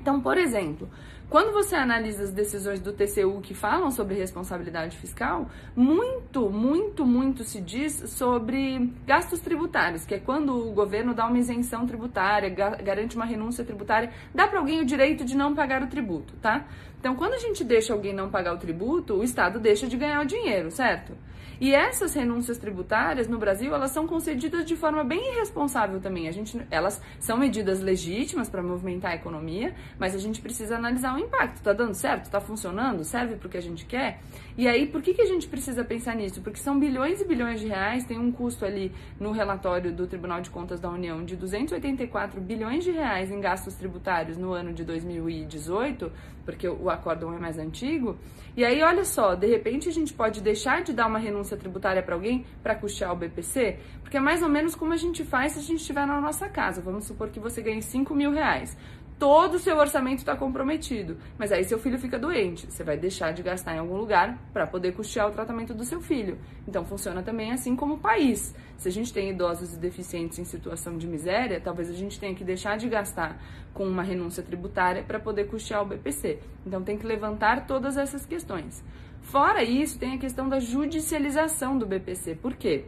Então, 0.00 0.20
por 0.20 0.38
exemplo, 0.38 0.88
quando 1.30 1.52
você 1.52 1.76
analisa 1.76 2.24
as 2.24 2.32
decisões 2.32 2.80
do 2.80 2.90
TCU 2.90 3.42
que 3.42 3.52
falam 3.52 3.90
sobre 3.90 4.14
responsabilidade 4.14 4.96
fiscal, 4.96 5.50
muito, 5.76 6.48
muito, 6.48 7.04
muito 7.04 7.44
se 7.44 7.60
diz 7.60 7.92
sobre 8.12 8.90
gastos 9.06 9.38
tributários, 9.40 10.06
que 10.06 10.14
é 10.14 10.18
quando 10.18 10.56
o 10.56 10.72
governo 10.72 11.12
dá 11.12 11.26
uma 11.26 11.38
isenção 11.38 11.86
tributária, 11.86 12.48
garante 12.48 13.14
uma 13.14 13.26
renúncia 13.26 13.62
tributária, 13.62 14.10
dá 14.34 14.48
para 14.48 14.58
alguém 14.58 14.80
o 14.80 14.86
direito 14.86 15.22
de 15.22 15.36
não 15.36 15.54
pagar 15.54 15.82
o 15.82 15.86
tributo, 15.86 16.32
tá? 16.40 16.64
Então, 16.98 17.14
quando 17.14 17.34
a 17.34 17.38
gente 17.38 17.62
deixa 17.62 17.92
alguém 17.92 18.12
não 18.12 18.28
pagar 18.28 18.54
o 18.54 18.58
tributo, 18.58 19.14
o 19.14 19.24
Estado 19.24 19.60
deixa 19.60 19.86
de 19.86 19.96
ganhar 19.96 20.20
o 20.20 20.26
dinheiro, 20.26 20.70
certo? 20.70 21.12
E 21.60 21.74
essas 21.74 22.14
renúncias 22.14 22.56
tributárias 22.56 23.26
no 23.26 23.36
Brasil, 23.36 23.74
elas 23.74 23.90
são 23.90 24.06
concedidas 24.06 24.64
de 24.64 24.76
forma 24.76 25.02
bem 25.02 25.32
irresponsável 25.32 26.00
também. 26.00 26.28
A 26.28 26.32
gente, 26.32 26.60
elas 26.70 27.02
são 27.18 27.36
medidas 27.36 27.80
legítimas 27.80 28.48
para 28.48 28.62
movimentar 28.62 29.10
a 29.10 29.14
economia, 29.16 29.74
mas 29.98 30.14
a 30.14 30.18
gente 30.18 30.40
precisa 30.40 30.76
analisar 30.76 31.16
o 31.16 31.18
impacto. 31.18 31.60
Tá 31.60 31.72
dando 31.72 31.94
certo? 31.94 32.30
Tá 32.30 32.40
funcionando? 32.40 33.02
Serve 33.02 33.34
para 33.34 33.48
o 33.48 33.50
que 33.50 33.56
a 33.56 33.62
gente 33.62 33.86
quer? 33.86 34.20
E 34.56 34.68
aí, 34.68 34.86
por 34.86 35.02
que, 35.02 35.14
que 35.14 35.22
a 35.22 35.26
gente 35.26 35.48
precisa 35.48 35.84
pensar 35.84 36.14
nisso? 36.14 36.40
Porque 36.42 36.60
são 36.60 36.78
bilhões 36.78 37.20
e 37.20 37.24
bilhões 37.24 37.60
de 37.60 37.66
reais, 37.66 38.04
tem 38.04 38.18
um 38.18 38.30
custo 38.30 38.64
ali 38.64 38.92
no 39.18 39.32
relatório 39.32 39.92
do 39.92 40.06
Tribunal 40.06 40.40
de 40.40 40.50
Contas 40.50 40.78
da 40.78 40.88
União 40.88 41.24
de 41.24 41.34
284 41.34 42.40
bilhões 42.40 42.84
de 42.84 42.92
reais 42.92 43.32
em 43.32 43.40
gastos 43.40 43.74
tributários 43.74 44.36
no 44.36 44.52
ano 44.52 44.72
de 44.72 44.84
2018, 44.84 46.10
porque 46.44 46.68
o 46.68 46.87
acórdão 46.90 47.32
é 47.32 47.38
mais 47.38 47.58
antigo. 47.58 48.16
E 48.56 48.64
aí, 48.64 48.82
olha 48.82 49.04
só, 49.04 49.34
de 49.34 49.46
repente 49.46 49.88
a 49.88 49.92
gente 49.92 50.12
pode 50.12 50.40
deixar 50.40 50.82
de 50.82 50.92
dar 50.92 51.06
uma 51.06 51.18
renúncia 51.18 51.56
tributária 51.56 52.02
para 52.02 52.14
alguém 52.14 52.44
para 52.62 52.74
custear 52.74 53.12
o 53.12 53.16
BPC? 53.16 53.78
Porque 54.02 54.16
é 54.16 54.20
mais 54.20 54.42
ou 54.42 54.48
menos 54.48 54.74
como 54.74 54.92
a 54.92 54.96
gente 54.96 55.24
faz 55.24 55.52
se 55.52 55.58
a 55.58 55.62
gente 55.62 55.80
estiver 55.80 56.06
na 56.06 56.20
nossa 56.20 56.48
casa. 56.48 56.80
Vamos 56.80 57.04
supor 57.04 57.28
que 57.28 57.38
você 57.38 57.62
ganhe 57.62 57.82
5 57.82 58.14
mil 58.14 58.32
reais 58.32 58.76
todo 59.18 59.54
o 59.54 59.58
seu 59.58 59.76
orçamento 59.76 60.18
está 60.18 60.36
comprometido. 60.36 61.16
Mas 61.36 61.50
aí 61.50 61.64
seu 61.64 61.78
filho 61.78 61.98
fica 61.98 62.18
doente, 62.18 62.66
você 62.70 62.84
vai 62.84 62.96
deixar 62.96 63.32
de 63.32 63.42
gastar 63.42 63.74
em 63.74 63.78
algum 63.78 63.96
lugar 63.96 64.38
para 64.52 64.66
poder 64.66 64.92
custear 64.92 65.28
o 65.28 65.32
tratamento 65.32 65.74
do 65.74 65.84
seu 65.84 66.00
filho. 66.00 66.38
Então 66.66 66.84
funciona 66.84 67.22
também 67.22 67.52
assim 67.52 67.74
como 67.74 67.94
o 67.94 67.98
país. 67.98 68.54
Se 68.76 68.88
a 68.88 68.92
gente 68.92 69.12
tem 69.12 69.30
idosos 69.30 69.74
e 69.74 69.78
deficientes 69.78 70.38
em 70.38 70.44
situação 70.44 70.96
de 70.96 71.06
miséria, 71.06 71.60
talvez 71.60 71.90
a 71.90 71.94
gente 71.94 72.18
tenha 72.18 72.34
que 72.34 72.44
deixar 72.44 72.76
de 72.76 72.88
gastar 72.88 73.42
com 73.74 73.84
uma 73.84 74.02
renúncia 74.02 74.42
tributária 74.42 75.02
para 75.02 75.18
poder 75.18 75.48
custear 75.48 75.82
o 75.82 75.86
BPC. 75.86 76.38
Então 76.64 76.82
tem 76.82 76.96
que 76.96 77.06
levantar 77.06 77.66
todas 77.66 77.96
essas 77.96 78.24
questões. 78.24 78.84
Fora 79.20 79.62
isso, 79.62 79.98
tem 79.98 80.14
a 80.14 80.18
questão 80.18 80.48
da 80.48 80.58
judicialização 80.58 81.76
do 81.76 81.86
BPC. 81.86 82.36
Por 82.36 82.54
quê? 82.54 82.86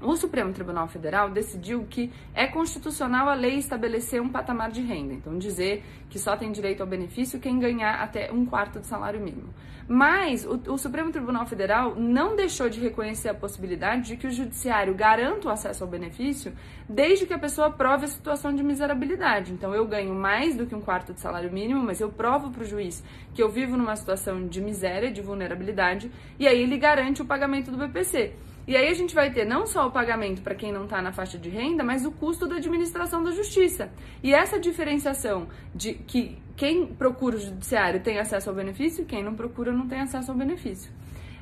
O 0.00 0.14
Supremo 0.14 0.52
Tribunal 0.52 0.86
Federal 0.88 1.30
decidiu 1.30 1.86
que 1.88 2.12
é 2.34 2.46
constitucional 2.46 3.28
a 3.28 3.34
lei 3.34 3.56
estabelecer 3.56 4.20
um 4.20 4.28
patamar 4.28 4.70
de 4.70 4.82
renda, 4.82 5.14
então 5.14 5.38
dizer 5.38 5.82
que 6.10 6.18
só 6.18 6.36
tem 6.36 6.52
direito 6.52 6.82
ao 6.82 6.86
benefício 6.86 7.40
quem 7.40 7.58
ganhar 7.58 8.02
até 8.02 8.30
um 8.30 8.44
quarto 8.44 8.78
do 8.78 8.84
salário 8.84 9.20
mínimo. 9.20 9.54
Mas 9.88 10.44
o, 10.44 10.60
o, 10.72 10.76
Supremo 10.76 11.12
Tribunal 11.12 11.46
Federal 11.46 11.94
não 11.94 12.34
deixou 12.34 12.68
de 12.68 12.80
reconhecer 12.80 13.28
a 13.28 13.34
possibilidade 13.34 14.08
de 14.08 14.16
que 14.16 14.26
o 14.26 14.30
judiciário 14.30 14.92
garanta 14.94 15.48
o 15.48 15.50
acesso 15.50 15.84
ao 15.84 15.88
benefício 15.88 16.52
desde 16.88 17.24
que 17.24 17.32
a 17.32 17.38
pessoa 17.38 17.70
prove 17.70 18.04
a 18.04 18.08
situação 18.08 18.52
de 18.52 18.64
miserabilidade. 18.64 19.52
Então 19.52 19.74
eu 19.74 19.86
ganho 19.86 20.14
mais 20.14 20.56
do 20.56 20.66
que 20.66 20.74
um 20.74 20.80
quarto 20.80 21.12
do 21.12 21.20
salário 21.20 21.52
mínimo, 21.52 21.82
mas 21.82 22.00
eu 22.00 22.10
provo 22.10 22.50
para 22.50 22.64
o 22.64 22.66
juiz 22.66 23.02
que 23.32 23.42
eu 23.42 23.48
vivo 23.48 23.76
numa 23.76 23.94
situação 23.94 24.46
de 24.46 24.60
miséria, 24.60 25.10
de 25.10 25.22
vulnerabilidade, 25.22 26.10
e 26.38 26.48
aí 26.48 26.60
ele 26.60 26.76
garante 26.76 27.22
o 27.22 27.24
pagamento 27.24 27.70
do 27.70 27.78
BPC. 27.78 28.34
E 28.66 28.76
aí 28.76 28.88
a 28.88 28.94
gente 28.94 29.14
vai 29.14 29.30
ter 29.30 29.44
não 29.44 29.64
só 29.64 29.86
o 29.86 29.92
pagamento 29.92 30.42
para 30.42 30.54
quem 30.54 30.72
não 30.72 30.84
está 30.84 31.00
na 31.00 31.12
faixa 31.12 31.38
de 31.38 31.48
renda, 31.48 31.84
mas 31.84 32.04
o 32.04 32.10
custo 32.10 32.48
da 32.48 32.56
administração 32.56 33.22
da 33.22 33.30
justiça. 33.30 33.90
E 34.22 34.34
essa 34.34 34.58
diferenciação 34.58 35.46
de 35.72 35.94
que 35.94 36.36
quem 36.56 36.86
procura 36.86 37.36
o 37.36 37.40
judiciário 37.40 38.00
tem 38.00 38.18
acesso 38.18 38.50
ao 38.50 38.56
benefício, 38.56 39.04
quem 39.04 39.22
não 39.22 39.34
procura 39.34 39.72
não 39.72 39.86
tem 39.86 40.00
acesso 40.00 40.32
ao 40.32 40.36
benefício. 40.36 40.90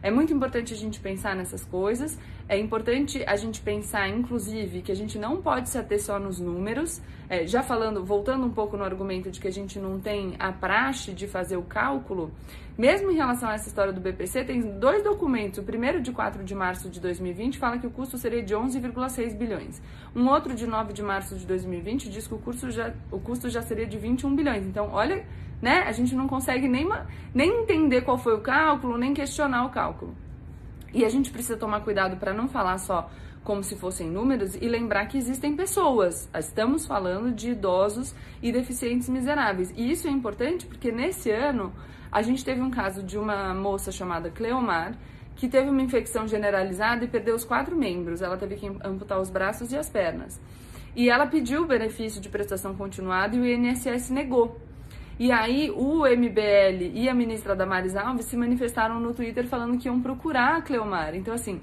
É 0.05 0.11
muito 0.11 0.35
importante 0.35 0.75
a 0.75 0.77
gente 0.77 1.01
pensar 1.01 1.35
nessas 1.35 1.65
coisas. 1.65 2.19
É 2.47 2.59
importante 2.59 3.25
a 3.27 3.37
gente 3.37 3.63
pensar, 3.63 4.07
inclusive, 4.07 4.83
que 4.83 4.93
a 4.93 4.95
gente 4.95 5.19
não 5.19 5.41
pode 5.41 5.71
se 5.71 5.79
ater 5.79 5.99
só 5.99 6.19
nos 6.19 6.39
números. 6.39 7.01
É, 7.27 7.47
já 7.47 7.63
falando, 7.63 8.05
voltando 8.05 8.45
um 8.45 8.51
pouco 8.51 8.77
no 8.77 8.85
argumento 8.85 9.31
de 9.31 9.41
que 9.41 9.49
a 9.49 9.51
gente 9.51 9.79
não 9.79 9.99
tem 9.99 10.35
a 10.39 10.53
praxe 10.53 11.11
de 11.13 11.27
fazer 11.27 11.57
o 11.57 11.63
cálculo, 11.63 12.31
mesmo 12.77 13.11
em 13.11 13.15
relação 13.15 13.49
a 13.49 13.55
essa 13.55 13.67
história 13.67 13.95
do 13.95 14.01
BPC, 14.01 14.45
tem 14.45 14.79
dois 14.79 15.03
documentos. 15.03 15.61
O 15.61 15.63
primeiro, 15.63 16.03
de 16.03 16.13
4 16.13 16.45
de 16.45 16.55
março 16.55 16.91
de 16.91 17.01
2020, 17.01 17.57
fala 17.57 17.79
que 17.79 17.87
o 17.87 17.91
custo 17.91 18.19
seria 18.19 18.43
de 18.43 18.55
11,6 18.55 19.35
bilhões. 19.35 19.81
Um 20.15 20.29
outro, 20.29 20.55
de 20.55 20.67
9 20.67 20.93
de 20.93 21.03
março 21.03 21.35
de 21.35 21.47
2020, 21.47 22.11
diz 22.11 22.27
que 22.27 22.35
o, 22.35 22.39
custo 22.39 22.71
já, 22.71 22.93
o 23.11 23.19
custo 23.19 23.49
já 23.49 23.63
seria 23.63 23.87
de 23.87 23.97
21 23.97 24.37
bilhões. 24.37 24.67
Então, 24.67 24.91
olha, 24.93 25.25
né? 25.65 25.85
A 25.87 25.93
gente 25.93 26.15
não 26.15 26.29
consegue 26.29 26.69
nem, 26.69 26.87
nem 27.35 27.63
entender 27.63 28.03
qual 28.03 28.19
foi 28.19 28.35
o 28.35 28.41
cálculo, 28.43 28.99
nem 28.99 29.15
questionar 29.15 29.65
o 29.65 29.71
cálculo. 29.71 30.15
E 30.93 31.07
a 31.07 31.09
gente 31.09 31.31
precisa 31.31 31.57
tomar 31.57 31.81
cuidado 31.81 32.19
para 32.19 32.35
não 32.35 32.49
falar 32.49 32.77
só 32.77 33.11
como 33.43 33.63
se 33.63 33.75
fossem 33.75 34.11
números 34.11 34.55
e 34.57 34.69
lembrar 34.69 35.07
que 35.07 35.17
existem 35.17 35.57
pessoas. 35.57 36.29
Estamos 36.39 36.85
falando 36.85 37.35
de 37.35 37.53
idosos 37.53 38.15
e 38.43 38.53
deficientes 38.53 39.09
miseráveis. 39.09 39.73
E 39.75 39.91
isso 39.91 40.07
é 40.07 40.11
importante 40.11 40.67
porque 40.67 40.93
nesse 40.93 41.31
ano 41.31 41.73
a 42.13 42.21
gente 42.21 42.45
teve 42.45 42.61
um 42.61 42.71
caso 42.71 43.03
de 43.03 43.17
uma 43.19 43.55
moça 43.55 43.91
chamada 43.91 44.31
Cleomar 44.31 44.93
que 45.35 45.49
teve 45.49 45.71
uma 45.71 45.83
infecção 45.83 46.29
generalizada 46.29 47.07
e 47.07 47.09
perdeu 47.09 47.35
os 47.35 47.45
quatro 47.45 47.75
membros. 47.75 48.21
Ela 48.21 48.37
teve 48.37 48.57
que 48.57 48.67
amputar 48.85 49.19
os 49.19 49.31
braços 49.31 49.73
e 49.73 49.79
as 49.79 49.89
pernas. 49.89 50.39
E 50.95 51.09
ela 51.09 51.27
pediu 51.27 51.63
o 51.63 51.67
benefício 51.67 52.21
de 52.21 52.29
prestação 52.29 52.75
continuada 52.77 53.35
e 53.35 53.41
o 53.41 53.47
INSS 53.47 54.11
negou. 54.11 54.61
E 55.19 55.31
aí 55.31 55.71
o 55.71 56.05
MBL 56.05 56.91
e 56.93 57.09
a 57.09 57.15
ministra 57.15 57.55
Damares 57.55 57.95
Alves 57.95 58.27
se 58.27 58.37
manifestaram 58.37 58.99
no 58.99 59.15
Twitter 59.15 59.47
falando 59.47 59.79
que 59.79 59.87
iam 59.87 60.01
procurar 60.01 60.57
a 60.57 60.63
Cleomar. 60.63 61.15
Então, 61.15 61.33
assim, 61.33 61.61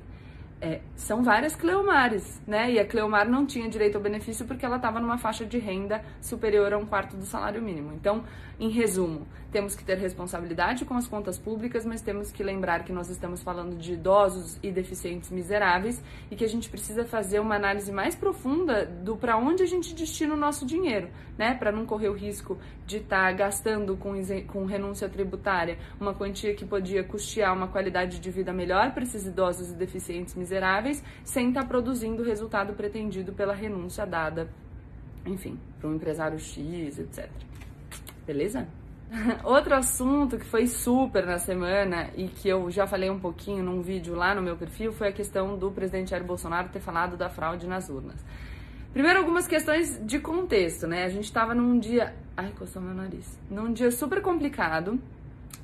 é, 0.61 0.79
são 0.95 1.23
várias 1.23 1.55
Cleomares, 1.55 2.41
né? 2.47 2.71
E 2.71 2.79
a 2.79 2.85
Cleomar 2.85 3.27
não 3.27 3.45
tinha 3.45 3.67
direito 3.67 3.95
ao 3.95 4.01
benefício 4.01 4.45
porque 4.45 4.65
ela 4.65 4.77
estava 4.77 4.99
numa 4.99 5.17
faixa 5.17 5.45
de 5.45 5.57
renda 5.57 6.01
superior 6.21 6.71
a 6.71 6.77
um 6.77 6.85
quarto 6.85 7.17
do 7.17 7.25
salário 7.25 7.61
mínimo. 7.61 7.91
Então, 7.93 8.23
em 8.59 8.69
resumo, 8.69 9.27
temos 9.51 9.75
que 9.75 9.83
ter 9.83 9.97
responsabilidade 9.97 10.85
com 10.85 10.95
as 10.95 11.07
contas 11.07 11.37
públicas, 11.37 11.85
mas 11.85 12.01
temos 12.01 12.31
que 12.31 12.41
lembrar 12.41 12.83
que 12.83 12.93
nós 12.93 13.09
estamos 13.09 13.43
falando 13.43 13.77
de 13.77 13.93
idosos 13.93 14.57
e 14.63 14.71
deficientes 14.71 15.29
miseráveis 15.29 16.01
e 16.29 16.35
que 16.35 16.45
a 16.45 16.47
gente 16.47 16.69
precisa 16.69 17.03
fazer 17.03 17.39
uma 17.39 17.55
análise 17.55 17.91
mais 17.91 18.15
profunda 18.15 18.85
do 18.85 19.17
para 19.17 19.37
onde 19.37 19.61
a 19.61 19.65
gente 19.65 19.93
destina 19.93 20.33
o 20.33 20.37
nosso 20.37 20.65
dinheiro, 20.65 21.09
né? 21.37 21.53
Para 21.53 21.71
não 21.71 21.85
correr 21.85 22.09
o 22.09 22.13
risco 22.13 22.57
de 22.85 22.97
estar 22.97 23.25
tá 23.25 23.31
gastando 23.31 23.97
com, 23.97 24.13
com 24.47 24.65
renúncia 24.65 25.09
tributária 25.09 25.77
uma 25.99 26.13
quantia 26.13 26.55
que 26.55 26.65
podia 26.65 27.03
custear 27.03 27.53
uma 27.55 27.67
qualidade 27.67 28.19
de 28.19 28.31
vida 28.31 28.53
melhor 28.53 28.93
para 28.93 29.03
esses 29.03 29.25
idosos 29.25 29.71
e 29.71 29.75
deficientes 29.75 30.33
miseráveis, 30.33 31.03
sem 31.23 31.49
estar 31.49 31.63
tá 31.63 31.67
produzindo 31.67 32.23
o 32.23 32.25
resultado 32.25 32.73
pretendido 32.73 33.33
pela 33.33 33.53
renúncia 33.53 34.05
dada, 34.05 34.49
enfim, 35.25 35.59
para 35.79 35.89
um 35.89 35.95
empresário 35.95 36.39
X, 36.39 36.99
etc. 36.99 37.29
Beleza? 38.25 38.67
Outro 39.43 39.75
assunto 39.75 40.37
que 40.37 40.45
foi 40.45 40.67
super 40.67 41.25
na 41.25 41.37
semana 41.37 42.09
e 42.15 42.27
que 42.27 42.47
eu 42.47 42.71
já 42.71 42.87
falei 42.87 43.09
um 43.09 43.19
pouquinho 43.19 43.63
num 43.63 43.81
vídeo 43.81 44.15
lá 44.15 44.33
no 44.33 44.41
meu 44.41 44.55
perfil 44.55 44.93
foi 44.93 45.09
a 45.09 45.11
questão 45.11 45.57
do 45.57 45.69
presidente 45.69 46.11
Jair 46.11 46.23
Bolsonaro 46.23 46.69
ter 46.69 46.79
falado 46.79 47.17
da 47.17 47.29
fraude 47.29 47.67
nas 47.67 47.89
urnas. 47.89 48.23
Primeiro, 48.93 49.19
algumas 49.19 49.47
questões 49.47 49.99
de 50.05 50.19
contexto, 50.19 50.87
né? 50.87 51.03
A 51.03 51.09
gente 51.09 51.25
estava 51.25 51.53
num 51.53 51.79
dia. 51.79 52.13
Ai, 52.35 52.51
coçou 52.57 52.81
meu 52.81 52.93
nariz. 52.93 53.39
Num 53.49 53.71
dia 53.71 53.91
super 53.91 54.21
complicado. 54.21 54.99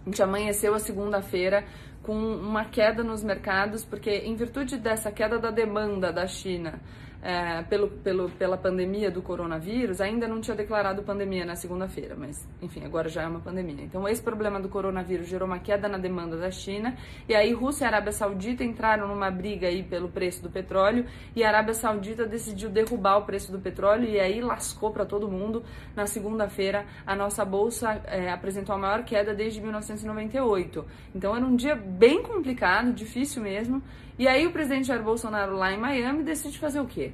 A 0.05 0.09
gente 0.09 0.21
amanheceu 0.21 0.73
a 0.73 0.79
segunda-feira 0.79 1.65
com 2.03 2.15
uma 2.15 2.65
queda 2.65 3.03
nos 3.03 3.23
mercados, 3.23 3.83
porque 3.83 4.09
em 4.09 4.35
virtude 4.35 4.77
dessa 4.77 5.11
queda 5.11 5.37
da 5.37 5.51
demanda 5.51 6.11
da 6.11 6.25
China 6.25 6.79
é, 7.21 7.63
pelo, 7.63 7.89
pelo, 7.89 8.29
pela 8.29 8.57
pandemia 8.57 9.09
do 9.09 9.21
coronavírus, 9.21 9.99
ainda 9.99 10.27
não 10.27 10.39
tinha 10.39 10.55
declarado 10.55 11.03
pandemia 11.03 11.45
na 11.45 11.55
segunda-feira, 11.55 12.15
mas 12.17 12.47
enfim, 12.61 12.83
agora 12.85 13.09
já 13.09 13.23
é 13.23 13.27
uma 13.27 13.39
pandemia. 13.39 13.83
Então, 13.83 14.07
esse 14.07 14.21
problema 14.21 14.59
do 14.59 14.69
coronavírus 14.69 15.27
gerou 15.27 15.47
uma 15.47 15.59
queda 15.59 15.87
na 15.87 15.97
demanda 15.97 16.37
da 16.37 16.51
China, 16.51 16.95
e 17.27 17.35
aí 17.35 17.53
Rússia 17.53 17.85
e 17.85 17.87
Arábia 17.87 18.11
Saudita 18.11 18.63
entraram 18.63 19.07
numa 19.07 19.31
briga 19.31 19.67
aí 19.67 19.83
pelo 19.83 20.09
preço 20.09 20.41
do 20.43 20.49
petróleo, 20.49 21.05
e 21.35 21.43
a 21.43 21.47
Arábia 21.47 21.73
Saudita 21.73 22.25
decidiu 22.25 22.69
derrubar 22.69 23.17
o 23.17 23.25
preço 23.25 23.51
do 23.51 23.59
petróleo, 23.59 24.07
e 24.07 24.19
aí 24.19 24.41
lascou 24.41 24.91
para 24.91 25.05
todo 25.05 25.27
mundo. 25.27 25.63
Na 25.95 26.05
segunda-feira, 26.05 26.85
a 27.05 27.15
nossa 27.15 27.43
bolsa 27.43 28.01
é, 28.05 28.31
apresentou 28.31 28.75
a 28.75 28.77
maior 28.77 29.03
queda 29.03 29.33
desde 29.33 29.59
1998. 29.61 30.85
Então, 31.15 31.35
era 31.35 31.45
um 31.45 31.55
dia 31.55 31.75
bem 31.75 32.21
complicado, 32.21 32.93
difícil 32.93 33.41
mesmo. 33.41 33.81
E 34.19 34.27
aí 34.27 34.47
o 34.47 34.51
presidente 34.51 34.87
Jair 34.87 35.03
Bolsonaro 35.03 35.55
lá 35.55 35.71
em 35.71 35.77
Miami 35.77 36.23
decide 36.23 36.57
fazer 36.57 36.79
o 36.79 36.85
quê? 36.85 37.13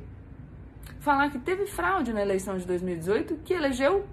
Falar 1.03 1.29
que 1.29 1.37
teve 1.37 1.65
fraude 1.65 2.13
na 2.13 2.21
eleição 2.21 2.57
de 2.57 2.65
2018 2.65 3.35
que 3.43 3.53
elegeu 3.53 4.05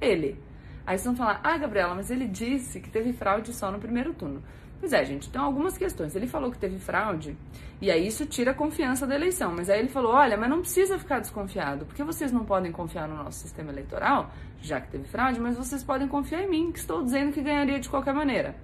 ele. 0.00 0.40
Aí 0.86 0.96
vocês 0.96 1.04
vão 1.04 1.16
falar, 1.16 1.40
ah, 1.42 1.58
Gabriela, 1.58 1.96
mas 1.96 2.12
ele 2.12 2.28
disse 2.28 2.78
que 2.78 2.88
teve 2.88 3.12
fraude 3.12 3.52
só 3.52 3.72
no 3.72 3.80
primeiro 3.80 4.14
turno. 4.14 4.40
Pois 4.78 4.92
é, 4.92 5.04
gente, 5.04 5.28
então 5.28 5.44
algumas 5.44 5.76
questões. 5.76 6.14
Ele 6.14 6.28
falou 6.28 6.52
que 6.52 6.56
teve 6.56 6.78
fraude, 6.78 7.36
e 7.80 7.90
aí 7.90 8.06
isso 8.06 8.24
tira 8.24 8.52
a 8.52 8.54
confiança 8.54 9.04
da 9.04 9.16
eleição. 9.16 9.52
Mas 9.52 9.68
aí 9.68 9.80
ele 9.80 9.88
falou: 9.88 10.12
olha, 10.12 10.36
mas 10.36 10.48
não 10.48 10.60
precisa 10.60 10.96
ficar 10.96 11.18
desconfiado, 11.18 11.84
porque 11.84 12.04
vocês 12.04 12.30
não 12.30 12.44
podem 12.44 12.70
confiar 12.70 13.08
no 13.08 13.16
nosso 13.16 13.40
sistema 13.40 13.72
eleitoral, 13.72 14.30
já 14.62 14.80
que 14.80 14.92
teve 14.92 15.08
fraude, 15.08 15.40
mas 15.40 15.56
vocês 15.56 15.82
podem 15.82 16.06
confiar 16.06 16.44
em 16.44 16.48
mim, 16.48 16.70
que 16.70 16.78
estou 16.78 17.02
dizendo 17.02 17.32
que 17.32 17.42
ganharia 17.42 17.80
de 17.80 17.88
qualquer 17.88 18.14
maneira. 18.14 18.54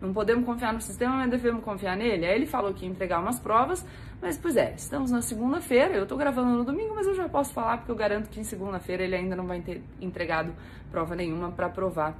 Não 0.00 0.14
podemos 0.14 0.46
confiar 0.46 0.72
no 0.72 0.80
sistema, 0.80 1.14
mas 1.14 1.30
devemos 1.30 1.62
confiar 1.62 1.96
nele. 1.96 2.24
Aí 2.24 2.34
ele 2.34 2.46
falou 2.46 2.72
que 2.72 2.86
ia 2.86 2.90
entregar 2.90 3.20
umas 3.20 3.38
provas, 3.38 3.86
mas 4.20 4.36
pois 4.36 4.56
é, 4.56 4.74
estamos 4.76 5.10
na 5.10 5.22
segunda-feira, 5.22 5.94
eu 5.94 6.02
estou 6.02 6.18
gravando 6.18 6.50
no 6.50 6.64
domingo, 6.64 6.94
mas 6.94 7.06
eu 7.06 7.14
já 7.14 7.28
posso 7.28 7.52
falar 7.52 7.78
porque 7.78 7.90
eu 7.90 7.96
garanto 7.96 8.28
que 8.28 8.40
em 8.40 8.44
segunda-feira 8.44 9.02
ele 9.02 9.16
ainda 9.16 9.34
não 9.34 9.46
vai 9.46 9.60
ter 9.60 9.82
entregado 10.00 10.52
prova 10.90 11.14
nenhuma 11.14 11.50
para 11.50 11.68
provar 11.68 12.18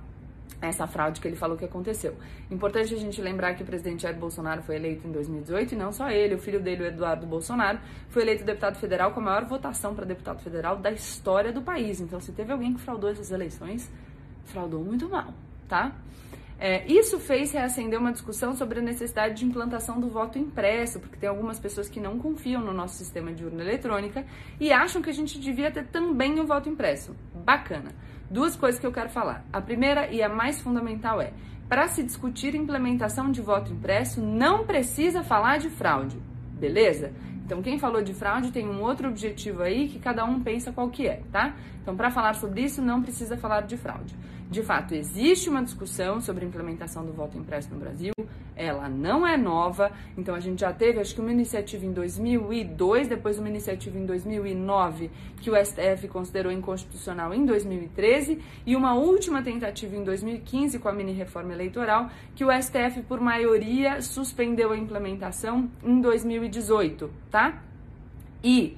essa 0.61 0.87
fraude 0.87 1.21
que 1.21 1.29
ele 1.29 1.37
falou 1.37 1.57
que 1.57 1.65
aconteceu. 1.65 2.15
Importante 2.51 2.95
a 2.95 2.97
gente 2.97 3.21
lembrar 3.21 3.55
que 3.55 3.63
o 3.63 3.67
presidente 3.67 4.03
Jair 4.03 4.17
Bolsonaro 4.17 4.63
foi 4.63 4.77
eleito 4.77 5.07
em 5.07 5.13
2018 5.13 5.75
e 5.75 5.77
não 5.77 5.93
só 5.93 6.11
ele, 6.11 6.35
o 6.35 6.39
filho 6.39 6.61
dele, 6.61 6.85
o 6.85 6.87
Eduardo 6.87 7.27
Bolsonaro, 7.27 7.79
foi 8.09 8.23
eleito 8.23 8.45
deputado 8.45 8.77
federal 8.77 9.13
com 9.13 9.21
a 9.21 9.23
maior 9.23 9.45
votação 9.47 9.95
para 9.95 10.05
deputado 10.05 10.41
federal 10.41 10.77
da 10.77 10.91
história 10.91 11.53
do 11.53 11.63
país. 11.63 12.01
Então, 12.01 12.21
se 12.21 12.33
teve 12.33 12.53
alguém 12.53 12.75
que 12.75 12.81
fraudou 12.81 13.11
essas 13.11 13.31
eleições, 13.31 13.91
fraudou 14.45 14.85
muito 14.85 15.09
mal, 15.09 15.33
tá? 15.69 15.93
É, 16.63 16.87
isso 16.87 17.19
fez 17.19 17.53
reacender 17.53 17.99
uma 17.99 18.13
discussão 18.13 18.55
sobre 18.55 18.81
a 18.81 18.83
necessidade 18.83 19.37
de 19.37 19.47
implantação 19.47 19.99
do 19.99 20.11
voto 20.11 20.39
impresso, 20.39 21.01
porque 21.01 21.17
tem 21.17 21.27
algumas 21.27 21.59
pessoas 21.59 21.89
que 21.89 21.99
não 21.99 22.19
confiam 22.19 22.61
no 22.61 22.75
nosso 22.75 22.97
sistema 22.97 23.33
de 23.33 23.43
urna 23.43 23.63
eletrônica 23.63 24.27
e 24.61 24.71
acham 24.71 25.01
que 25.01 25.09
a 25.09 25.13
gente 25.15 25.41
devia 25.41 25.71
ter 25.71 25.87
também 25.87 26.39
o 26.39 26.47
voto 26.47 26.69
impresso. 26.69 27.17
Bacana. 27.35 27.93
Duas 28.31 28.57
coisas 28.57 28.79
que 28.79 28.87
eu 28.87 28.93
quero 28.93 29.09
falar. 29.09 29.43
A 29.51 29.59
primeira 29.63 30.13
e 30.13 30.23
a 30.23 30.29
mais 30.29 30.61
fundamental 30.61 31.19
é: 31.19 31.33
para 31.67 31.89
se 31.89 32.03
discutir 32.03 32.55
implementação 32.55 33.31
de 33.31 33.41
voto 33.41 33.73
impresso, 33.73 34.21
não 34.21 34.67
precisa 34.67 35.25
falar 35.25 35.57
de 35.57 35.71
fraude, 35.71 36.21
beleza? 36.59 37.11
Então, 37.43 37.63
quem 37.63 37.79
falou 37.79 38.03
de 38.03 38.13
fraude 38.13 38.53
tem 38.53 38.69
um 38.69 38.83
outro 38.83 39.09
objetivo 39.09 39.63
aí 39.63 39.89
que 39.89 39.99
cada 39.99 40.25
um 40.27 40.41
pensa 40.41 40.71
qual 40.71 40.91
que 40.91 41.09
é, 41.09 41.23
tá? 41.33 41.57
Então, 41.83 41.97
para 41.97 42.11
falar 42.11 42.35
sobre 42.35 42.61
isso, 42.61 42.83
não 42.83 43.03
precisa 43.03 43.37
falar 43.37 43.63
de 43.63 43.77
fraude. 43.79 44.15
De 44.51 44.65
fato, 44.65 44.97
existe 44.97 45.49
uma 45.49 45.63
discussão 45.63 46.21
sobre 46.21 46.45
a 46.45 46.49
implementação 46.49 47.07
do 47.07 47.13
voto 47.13 47.39
impresso 47.39 47.73
no 47.73 47.79
Brasil, 47.79 48.13
ela 48.57 48.89
não 48.89 49.25
é 49.25 49.37
nova, 49.37 49.93
então 50.19 50.35
a 50.35 50.41
gente 50.41 50.63
já 50.63 50.73
teve, 50.73 50.99
acho 50.99 51.15
que 51.15 51.21
uma 51.21 51.31
iniciativa 51.31 51.87
em 51.87 51.93
2002, 51.93 53.07
depois 53.07 53.39
uma 53.39 53.49
iniciativa 53.49 53.97
em 53.97 54.05
2009, 54.05 55.09
que 55.41 55.53
o 55.53 55.65
STF 55.65 56.09
considerou 56.09 56.51
inconstitucional 56.51 57.33
em 57.33 57.47
2013, 57.47 58.41
e 58.67 58.75
uma 58.75 58.95
última 58.95 59.41
tentativa 59.41 59.95
em 59.95 60.03
2015 60.03 60.81
com 60.81 60.89
a 60.89 60.93
mini-reforma 60.93 61.53
eleitoral, 61.53 62.11
que 62.35 62.45
o 62.45 62.51
STF, 62.51 63.03
por 63.03 63.21
maioria, 63.21 64.03
suspendeu 64.03 64.73
a 64.73 64.77
implementação 64.77 65.71
em 65.85 66.01
2018, 66.01 67.09
tá? 67.31 67.63
E 68.43 68.77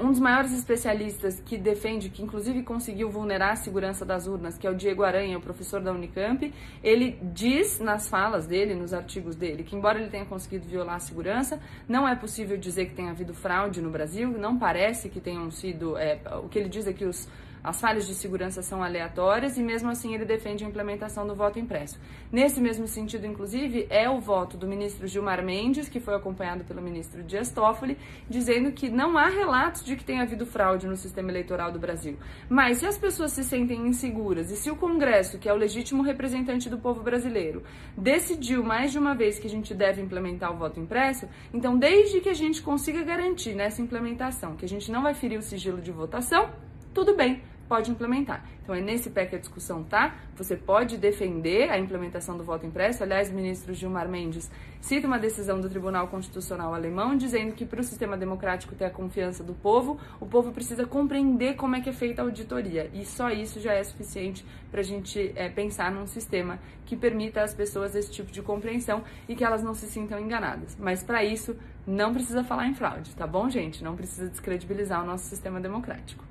um 0.00 0.10
dos 0.10 0.18
maiores 0.18 0.52
especialistas 0.52 1.38
que 1.40 1.58
defende, 1.58 2.08
que 2.08 2.22
inclusive 2.22 2.62
conseguiu 2.62 3.10
vulnerar 3.10 3.52
a 3.52 3.56
segurança 3.56 4.06
das 4.06 4.26
urnas, 4.26 4.56
que 4.56 4.66
é 4.66 4.70
o 4.70 4.74
Diego 4.74 5.02
Aranha, 5.02 5.36
o 5.36 5.40
professor 5.40 5.82
da 5.82 5.92
Unicamp, 5.92 6.52
ele 6.82 7.18
diz 7.22 7.78
nas 7.78 8.08
falas 8.08 8.46
dele, 8.46 8.74
nos 8.74 8.94
artigos 8.94 9.36
dele, 9.36 9.62
que 9.62 9.76
embora 9.76 9.98
ele 9.98 10.08
tenha 10.08 10.24
conseguido 10.24 10.66
violar 10.66 10.96
a 10.96 11.00
segurança, 11.00 11.60
não 11.86 12.08
é 12.08 12.14
possível 12.14 12.56
dizer 12.56 12.86
que 12.86 12.94
tenha 12.94 13.10
havido 13.10 13.34
fraude 13.34 13.82
no 13.82 13.90
Brasil, 13.90 14.30
não 14.30 14.58
parece 14.58 15.10
que 15.10 15.20
tenham 15.20 15.50
sido. 15.50 15.96
É, 15.98 16.20
o 16.42 16.48
que 16.48 16.58
ele 16.58 16.68
diz 16.68 16.86
é 16.86 16.92
que 16.92 17.04
os 17.04 17.28
As 17.66 17.80
falhas 17.80 18.06
de 18.06 18.14
segurança 18.14 18.62
são 18.62 18.80
aleatórias 18.80 19.58
e 19.58 19.60
mesmo 19.60 19.90
assim 19.90 20.14
ele 20.14 20.24
defende 20.24 20.64
a 20.64 20.68
implementação 20.68 21.26
do 21.26 21.34
voto 21.34 21.58
impresso. 21.58 21.98
Nesse 22.30 22.60
mesmo 22.60 22.86
sentido, 22.86 23.26
inclusive, 23.26 23.88
é 23.90 24.08
o 24.08 24.20
voto 24.20 24.56
do 24.56 24.68
ministro 24.68 25.08
Gilmar 25.08 25.44
Mendes, 25.44 25.88
que 25.88 25.98
foi 25.98 26.14
acompanhado 26.14 26.62
pelo 26.62 26.80
ministro 26.80 27.24
Dias 27.24 27.50
Toffoli, 27.50 27.98
dizendo 28.30 28.70
que 28.70 28.88
não 28.88 29.18
há 29.18 29.26
relatos 29.26 29.84
de 29.84 29.96
que 29.96 30.04
tenha 30.04 30.22
havido 30.22 30.46
fraude 30.46 30.86
no 30.86 30.96
sistema 30.96 31.28
eleitoral 31.28 31.72
do 31.72 31.78
Brasil. 31.80 32.16
Mas 32.48 32.78
se 32.78 32.86
as 32.86 32.96
pessoas 32.96 33.32
se 33.32 33.42
sentem 33.42 33.84
inseguras 33.84 34.48
e 34.52 34.54
se 34.56 34.70
o 34.70 34.76
Congresso, 34.76 35.36
que 35.36 35.48
é 35.48 35.52
o 35.52 35.56
legítimo 35.56 36.04
representante 36.04 36.70
do 36.70 36.78
povo 36.78 37.02
brasileiro, 37.02 37.64
decidiu 37.98 38.62
mais 38.62 38.92
de 38.92 38.98
uma 39.00 39.12
vez 39.12 39.40
que 39.40 39.48
a 39.48 39.50
gente 39.50 39.74
deve 39.74 40.00
implementar 40.00 40.52
o 40.52 40.56
voto 40.56 40.78
impresso, 40.78 41.28
então 41.52 41.76
desde 41.76 42.20
que 42.20 42.28
a 42.28 42.34
gente 42.34 42.62
consiga 42.62 43.02
garantir 43.02 43.56
nessa 43.56 43.82
implementação 43.82 44.54
que 44.54 44.64
a 44.64 44.68
gente 44.68 44.88
não 44.92 45.02
vai 45.02 45.14
ferir 45.14 45.36
o 45.36 45.42
sigilo 45.42 45.80
de 45.80 45.90
votação, 45.90 46.48
tudo 46.94 47.16
bem 47.16 47.42
pode 47.68 47.90
implementar. 47.90 48.44
Então 48.62 48.74
é 48.74 48.80
nesse 48.80 49.10
pé 49.10 49.26
que 49.26 49.36
a 49.36 49.38
discussão 49.38 49.84
tá. 49.84 50.16
Você 50.36 50.56
pode 50.56 50.96
defender 50.96 51.70
a 51.70 51.78
implementação 51.78 52.36
do 52.36 52.42
voto 52.42 52.66
impresso. 52.66 53.02
Aliás, 53.02 53.30
o 53.30 53.34
ministro 53.34 53.72
Gilmar 53.72 54.08
Mendes 54.08 54.50
cita 54.80 55.06
uma 55.06 55.18
decisão 55.18 55.60
do 55.60 55.70
Tribunal 55.70 56.08
Constitucional 56.08 56.74
alemão 56.74 57.16
dizendo 57.16 57.54
que 57.54 57.64
para 57.64 57.80
o 57.80 57.84
sistema 57.84 58.16
democrático 58.16 58.74
ter 58.74 58.86
a 58.86 58.90
confiança 58.90 59.44
do 59.44 59.54
povo, 59.54 60.00
o 60.20 60.26
povo 60.26 60.50
precisa 60.50 60.84
compreender 60.84 61.54
como 61.54 61.76
é 61.76 61.80
que 61.80 61.90
é 61.90 61.92
feita 61.92 62.22
a 62.22 62.24
auditoria. 62.24 62.90
E 62.92 63.04
só 63.04 63.30
isso 63.30 63.60
já 63.60 63.72
é 63.72 63.84
suficiente 63.84 64.44
para 64.70 64.80
a 64.80 64.84
gente 64.84 65.32
é, 65.36 65.48
pensar 65.48 65.92
num 65.92 66.06
sistema 66.06 66.58
que 66.84 66.96
permita 66.96 67.42
às 67.42 67.54
pessoas 67.54 67.94
esse 67.94 68.10
tipo 68.10 68.32
de 68.32 68.42
compreensão 68.42 69.04
e 69.28 69.36
que 69.36 69.44
elas 69.44 69.62
não 69.62 69.74
se 69.74 69.86
sintam 69.86 70.18
enganadas. 70.18 70.76
Mas 70.78 71.04
para 71.04 71.22
isso, 71.22 71.56
não 71.86 72.12
precisa 72.12 72.42
falar 72.42 72.66
em 72.66 72.74
fraude, 72.74 73.14
tá 73.14 73.28
bom, 73.28 73.48
gente? 73.48 73.84
Não 73.84 73.94
precisa 73.94 74.28
descredibilizar 74.28 75.04
o 75.04 75.06
nosso 75.06 75.24
sistema 75.24 75.60
democrático. 75.60 76.25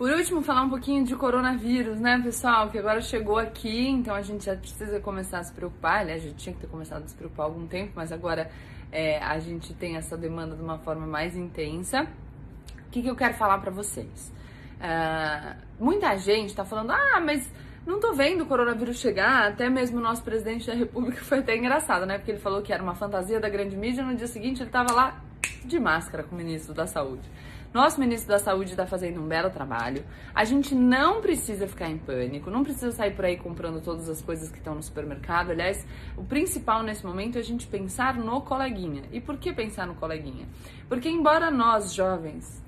Por 0.00 0.10
último, 0.10 0.40
falar 0.40 0.62
um 0.62 0.70
pouquinho 0.70 1.04
de 1.04 1.14
coronavírus, 1.14 2.00
né, 2.00 2.18
pessoal? 2.24 2.70
Que 2.70 2.78
agora 2.78 3.02
chegou 3.02 3.36
aqui, 3.36 3.86
então 3.86 4.14
a 4.14 4.22
gente 4.22 4.46
já 4.46 4.56
precisa 4.56 4.98
começar 4.98 5.40
a 5.40 5.44
se 5.44 5.52
preocupar. 5.52 6.00
Aliás, 6.00 6.22
gente 6.22 6.36
tinha 6.36 6.54
que 6.54 6.60
ter 6.62 6.68
começado 6.68 7.04
a 7.04 7.06
se 7.06 7.14
preocupar 7.14 7.44
há 7.44 7.48
algum 7.50 7.66
tempo, 7.66 7.92
mas 7.94 8.10
agora 8.10 8.50
é, 8.90 9.18
a 9.22 9.38
gente 9.38 9.74
tem 9.74 9.98
essa 9.98 10.16
demanda 10.16 10.56
de 10.56 10.62
uma 10.62 10.78
forma 10.78 11.06
mais 11.06 11.36
intensa. 11.36 12.08
O 12.86 12.90
que, 12.90 13.02
que 13.02 13.10
eu 13.10 13.14
quero 13.14 13.34
falar 13.34 13.58
para 13.58 13.70
vocês? 13.70 14.32
Uh, 14.80 15.54
muita 15.78 16.16
gente 16.16 16.54
tá 16.54 16.64
falando, 16.64 16.92
ah, 16.92 17.20
mas 17.22 17.52
não 17.86 18.00
tô 18.00 18.14
vendo 18.14 18.44
o 18.44 18.46
coronavírus 18.46 18.98
chegar. 18.98 19.48
Até 19.48 19.68
mesmo 19.68 19.98
o 19.98 20.00
nosso 20.00 20.22
presidente 20.24 20.66
da 20.66 20.72
República 20.72 21.20
foi 21.22 21.40
até 21.40 21.54
engraçado, 21.54 22.06
né? 22.06 22.16
Porque 22.16 22.30
ele 22.30 22.40
falou 22.40 22.62
que 22.62 22.72
era 22.72 22.82
uma 22.82 22.94
fantasia 22.94 23.38
da 23.38 23.50
grande 23.50 23.76
mídia. 23.76 24.02
No 24.02 24.16
dia 24.16 24.28
seguinte, 24.28 24.62
ele 24.62 24.70
tava 24.70 24.94
lá 24.94 25.20
de 25.62 25.78
máscara 25.78 26.24
com 26.24 26.34
o 26.34 26.38
ministro 26.38 26.72
da 26.72 26.86
Saúde. 26.86 27.28
Nosso 27.72 28.00
ministro 28.00 28.28
da 28.28 28.40
Saúde 28.40 28.72
está 28.72 28.84
fazendo 28.84 29.20
um 29.20 29.28
belo 29.28 29.48
trabalho. 29.48 30.04
A 30.34 30.44
gente 30.44 30.74
não 30.74 31.20
precisa 31.20 31.68
ficar 31.68 31.88
em 31.88 31.98
pânico, 31.98 32.50
não 32.50 32.64
precisa 32.64 32.90
sair 32.90 33.14
por 33.14 33.24
aí 33.24 33.36
comprando 33.36 33.80
todas 33.80 34.08
as 34.08 34.20
coisas 34.20 34.50
que 34.50 34.58
estão 34.58 34.74
no 34.74 34.82
supermercado. 34.82 35.52
Aliás, 35.52 35.86
o 36.16 36.24
principal 36.24 36.82
nesse 36.82 37.06
momento 37.06 37.36
é 37.36 37.38
a 37.38 37.44
gente 37.44 37.68
pensar 37.68 38.16
no 38.16 38.40
coleguinha. 38.40 39.04
E 39.12 39.20
por 39.20 39.36
que 39.36 39.52
pensar 39.52 39.86
no 39.86 39.94
coleguinha? 39.94 40.48
Porque, 40.88 41.08
embora 41.08 41.48
nós, 41.48 41.94
jovens, 41.94 42.60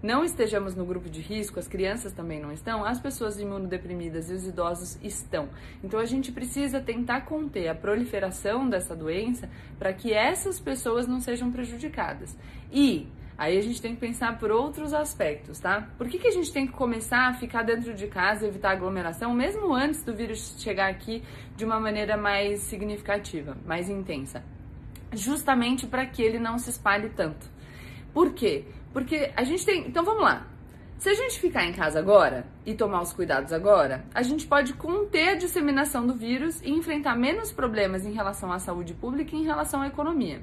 não 0.00 0.22
estejamos 0.22 0.76
no 0.76 0.84
grupo 0.84 1.10
de 1.10 1.20
risco, 1.20 1.58
as 1.58 1.66
crianças 1.66 2.12
também 2.12 2.40
não 2.40 2.52
estão, 2.52 2.84
as 2.84 3.00
pessoas 3.00 3.40
imunodeprimidas 3.40 4.30
e 4.30 4.34
os 4.34 4.46
idosos 4.46 4.96
estão. 5.02 5.48
Então 5.82 5.98
a 5.98 6.04
gente 6.04 6.30
precisa 6.30 6.80
tentar 6.80 7.22
conter 7.22 7.66
a 7.66 7.74
proliferação 7.74 8.70
dessa 8.70 8.94
doença 8.94 9.50
para 9.80 9.92
que 9.92 10.12
essas 10.12 10.60
pessoas 10.60 11.08
não 11.08 11.20
sejam 11.20 11.50
prejudicadas. 11.50 12.38
E 12.72 13.08
Aí 13.38 13.56
a 13.56 13.62
gente 13.62 13.80
tem 13.80 13.94
que 13.94 14.00
pensar 14.00 14.36
por 14.36 14.50
outros 14.50 14.92
aspectos, 14.92 15.60
tá? 15.60 15.88
Por 15.96 16.08
que, 16.08 16.18
que 16.18 16.26
a 16.26 16.32
gente 16.32 16.52
tem 16.52 16.66
que 16.66 16.72
começar 16.72 17.28
a 17.28 17.34
ficar 17.34 17.62
dentro 17.62 17.94
de 17.94 18.08
casa, 18.08 18.48
evitar 18.48 18.72
aglomeração, 18.72 19.32
mesmo 19.32 19.72
antes 19.72 20.02
do 20.02 20.12
vírus 20.12 20.56
chegar 20.58 20.90
aqui 20.90 21.22
de 21.56 21.64
uma 21.64 21.78
maneira 21.78 22.16
mais 22.16 22.58
significativa, 22.62 23.56
mais 23.64 23.88
intensa? 23.88 24.42
Justamente 25.12 25.86
para 25.86 26.04
que 26.04 26.20
ele 26.20 26.40
não 26.40 26.58
se 26.58 26.70
espalhe 26.70 27.10
tanto. 27.10 27.48
Por 28.12 28.34
quê? 28.34 28.64
Porque 28.92 29.30
a 29.36 29.44
gente 29.44 29.64
tem. 29.64 29.86
Então 29.86 30.04
vamos 30.04 30.24
lá. 30.24 30.44
Se 30.98 31.08
a 31.08 31.14
gente 31.14 31.38
ficar 31.38 31.64
em 31.64 31.72
casa 31.72 32.00
agora 32.00 32.44
e 32.66 32.74
tomar 32.74 33.02
os 33.02 33.12
cuidados 33.12 33.52
agora, 33.52 34.04
a 34.12 34.20
gente 34.20 34.48
pode 34.48 34.72
conter 34.72 35.28
a 35.28 35.34
disseminação 35.36 36.04
do 36.04 36.12
vírus 36.12 36.60
e 36.60 36.72
enfrentar 36.72 37.14
menos 37.14 37.52
problemas 37.52 38.04
em 38.04 38.12
relação 38.12 38.50
à 38.50 38.58
saúde 38.58 38.94
pública 38.94 39.36
e 39.36 39.38
em 39.38 39.44
relação 39.44 39.80
à 39.80 39.86
economia. 39.86 40.40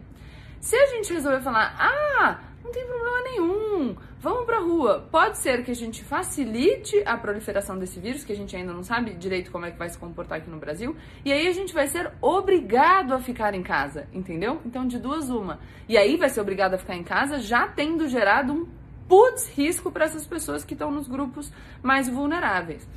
Se 0.66 0.76
a 0.76 0.88
gente 0.88 1.14
resolver 1.14 1.42
falar, 1.42 1.76
ah, 1.78 2.40
não 2.64 2.72
tem 2.72 2.84
problema 2.88 3.22
nenhum. 3.22 3.96
Vamos 4.20 4.46
pra 4.46 4.58
rua. 4.58 5.08
Pode 5.12 5.38
ser 5.38 5.64
que 5.64 5.70
a 5.70 5.76
gente 5.76 6.04
facilite 6.04 7.04
a 7.06 7.16
proliferação 7.16 7.78
desse 7.78 8.00
vírus, 8.00 8.24
que 8.24 8.34
a 8.34 8.36
gente 8.36 8.56
ainda 8.56 8.74
não 8.74 8.82
sabe 8.82 9.14
direito 9.14 9.52
como 9.52 9.68
é 9.68 9.70
que 9.70 9.78
vai 9.78 9.90
se 9.90 9.98
comportar 10.00 10.40
aqui 10.40 10.50
no 10.50 10.58
Brasil, 10.58 10.96
e 11.24 11.32
aí 11.32 11.48
a 11.48 11.52
gente 11.52 11.72
vai 11.72 11.88
ser 11.88 12.12
obrigado 12.20 13.14
a 13.14 13.20
ficar 13.20 13.54
em 13.54 13.62
casa, 13.62 14.08
entendeu? 14.12 14.60
Então, 14.66 14.88
de 14.88 14.98
duas, 14.98 15.30
uma. 15.30 15.60
E 15.88 16.00
aí 16.00 16.18
vai 16.18 16.30
ser 16.30 16.42
obrigado 16.42 16.74
a 16.74 16.80
ficar 16.80 16.96
em 16.96 17.04
casa, 17.04 17.38
já 17.38 17.68
tendo 17.68 18.08
gerado 18.08 18.52
um 18.52 18.68
putz 19.08 19.48
risco 19.50 19.92
para 19.92 20.06
essas 20.06 20.26
pessoas 20.26 20.64
que 20.64 20.74
estão 20.74 20.90
nos 20.90 21.08
grupos 21.08 21.54
mais 21.84 22.10
vulneráveis. 22.10 22.90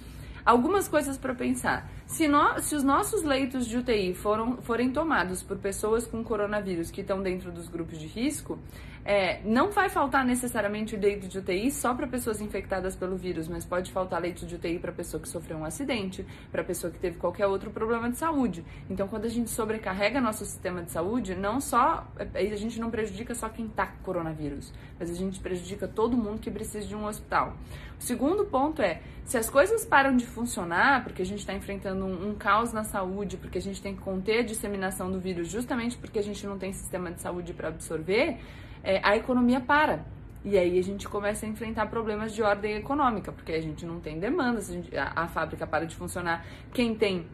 Algumas 0.42 0.88
coisas 0.88 1.18
para 1.18 1.34
pensar. 1.34 1.86
Se, 2.08 2.26
nós, 2.26 2.64
se 2.64 2.74
os 2.74 2.82
nossos 2.82 3.22
leitos 3.22 3.66
de 3.66 3.76
UTI 3.76 4.14
foram, 4.14 4.56
forem 4.62 4.90
tomados 4.90 5.42
por 5.42 5.58
pessoas 5.58 6.06
com 6.06 6.24
coronavírus 6.24 6.90
que 6.90 7.02
estão 7.02 7.22
dentro 7.22 7.52
dos 7.52 7.68
grupos 7.68 7.98
de 7.98 8.06
risco, 8.06 8.58
é, 9.04 9.40
não 9.44 9.70
vai 9.70 9.88
faltar 9.88 10.24
necessariamente 10.24 10.96
leito 10.96 11.28
de 11.28 11.38
UTI 11.38 11.70
só 11.70 11.94
para 11.94 12.06
pessoas 12.06 12.40
infectadas 12.40 12.96
pelo 12.96 13.16
vírus, 13.16 13.46
mas 13.46 13.64
pode 13.64 13.92
faltar 13.92 14.20
leito 14.20 14.46
de 14.46 14.54
UTI 14.54 14.78
para 14.78 14.90
pessoa 14.90 15.20
que 15.20 15.28
sofreu 15.28 15.58
um 15.58 15.64
acidente, 15.64 16.26
para 16.50 16.64
pessoa 16.64 16.90
que 16.90 16.98
teve 16.98 17.18
qualquer 17.18 17.46
outro 17.46 17.70
problema 17.70 18.10
de 18.10 18.16
saúde. 18.16 18.64
Então, 18.88 19.06
quando 19.06 19.26
a 19.26 19.28
gente 19.28 19.50
sobrecarrega 19.50 20.20
nosso 20.20 20.44
sistema 20.46 20.82
de 20.82 20.90
saúde, 20.90 21.34
não 21.34 21.60
só 21.60 22.06
é, 22.18 22.52
a 22.52 22.56
gente 22.56 22.80
não 22.80 22.90
prejudica 22.90 23.34
só 23.34 23.50
quem 23.50 23.66
está 23.66 23.86
com 23.86 24.02
coronavírus, 24.02 24.72
mas 24.98 25.10
a 25.10 25.14
gente 25.14 25.40
prejudica 25.40 25.86
todo 25.86 26.16
mundo 26.16 26.40
que 26.40 26.50
precisa 26.50 26.86
de 26.86 26.96
um 26.96 27.06
hospital. 27.06 27.54
O 27.98 28.02
segundo 28.02 28.44
ponto 28.44 28.80
é, 28.80 29.00
se 29.24 29.36
as 29.36 29.50
coisas 29.50 29.84
param 29.84 30.16
de 30.16 30.24
funcionar, 30.24 31.02
porque 31.02 31.22
a 31.22 31.24
gente 31.24 31.40
está 31.40 31.52
enfrentando 31.52 31.97
um, 32.06 32.30
um, 32.30 32.34
caos 32.34 32.72
na 32.72 32.84
saúde, 32.84 33.36
porque 33.36 33.58
a 33.58 33.60
gente 33.60 33.80
tem 33.80 33.94
que 33.94 34.00
conter 34.00 34.40
a 34.40 34.42
disseminação 34.42 35.10
do 35.10 35.18
vírus 35.18 35.48
justamente 35.48 35.96
porque 35.96 36.18
a 36.18 36.22
gente 36.22 36.46
não 36.46 36.58
tem 36.58 36.72
sistema 36.72 37.10
de 37.10 37.20
saúde 37.20 37.52
para 37.52 37.68
absorver, 37.68 38.38
é, 38.82 39.00
a 39.02 39.16
economia 39.16 39.60
para. 39.60 40.04
E 40.44 40.56
aí 40.56 40.78
a 40.78 40.82
gente 40.82 41.08
começa 41.08 41.44
a 41.44 41.48
enfrentar 41.48 41.86
problemas 41.86 42.32
de 42.32 42.42
ordem 42.42 42.76
econômica, 42.76 43.32
porque 43.32 43.52
a 43.52 43.60
gente 43.60 43.84
não 43.84 44.00
tem 44.00 44.18
demanda, 44.18 44.60
a, 44.96 45.24
a 45.24 45.28
fábrica 45.28 45.66
para 45.66 45.84
de 45.84 45.96
funcionar. 45.96 46.46
Quem 46.72 46.94
tem 46.94 47.26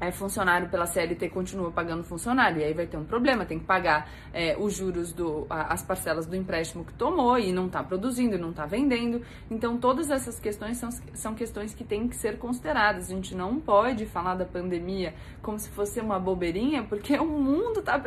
é, 0.00 0.10
funcionário 0.10 0.68
pela 0.68 0.86
CLT 0.86 1.28
continua 1.28 1.70
pagando 1.70 2.02
funcionário, 2.02 2.60
e 2.60 2.64
aí 2.64 2.72
vai 2.72 2.86
ter 2.86 2.96
um 2.96 3.04
problema, 3.04 3.44
tem 3.44 3.58
que 3.58 3.66
pagar 3.66 4.08
é, 4.32 4.56
os 4.58 4.74
juros, 4.74 5.12
do, 5.12 5.46
a, 5.50 5.72
as 5.72 5.82
parcelas 5.82 6.26
do 6.26 6.34
empréstimo 6.34 6.84
que 6.84 6.92
tomou 6.94 7.38
e 7.38 7.52
não 7.52 7.66
está 7.66 7.82
produzindo 7.82 8.38
não 8.38 8.50
está 8.50 8.64
vendendo. 8.64 9.22
Então, 9.50 9.76
todas 9.78 10.10
essas 10.10 10.40
questões 10.40 10.78
são, 10.78 10.90
são 11.14 11.34
questões 11.34 11.74
que 11.74 11.84
têm 11.84 12.08
que 12.08 12.16
ser 12.16 12.38
consideradas. 12.38 13.10
A 13.10 13.14
gente 13.14 13.34
não 13.34 13.60
pode 13.60 14.06
falar 14.06 14.34
da 14.34 14.44
pandemia 14.44 15.14
como 15.42 15.58
se 15.58 15.68
fosse 15.70 16.00
uma 16.00 16.18
bobeirinha, 16.18 16.82
porque 16.84 17.18
o 17.18 17.26
mundo 17.26 17.80
está 17.80 18.00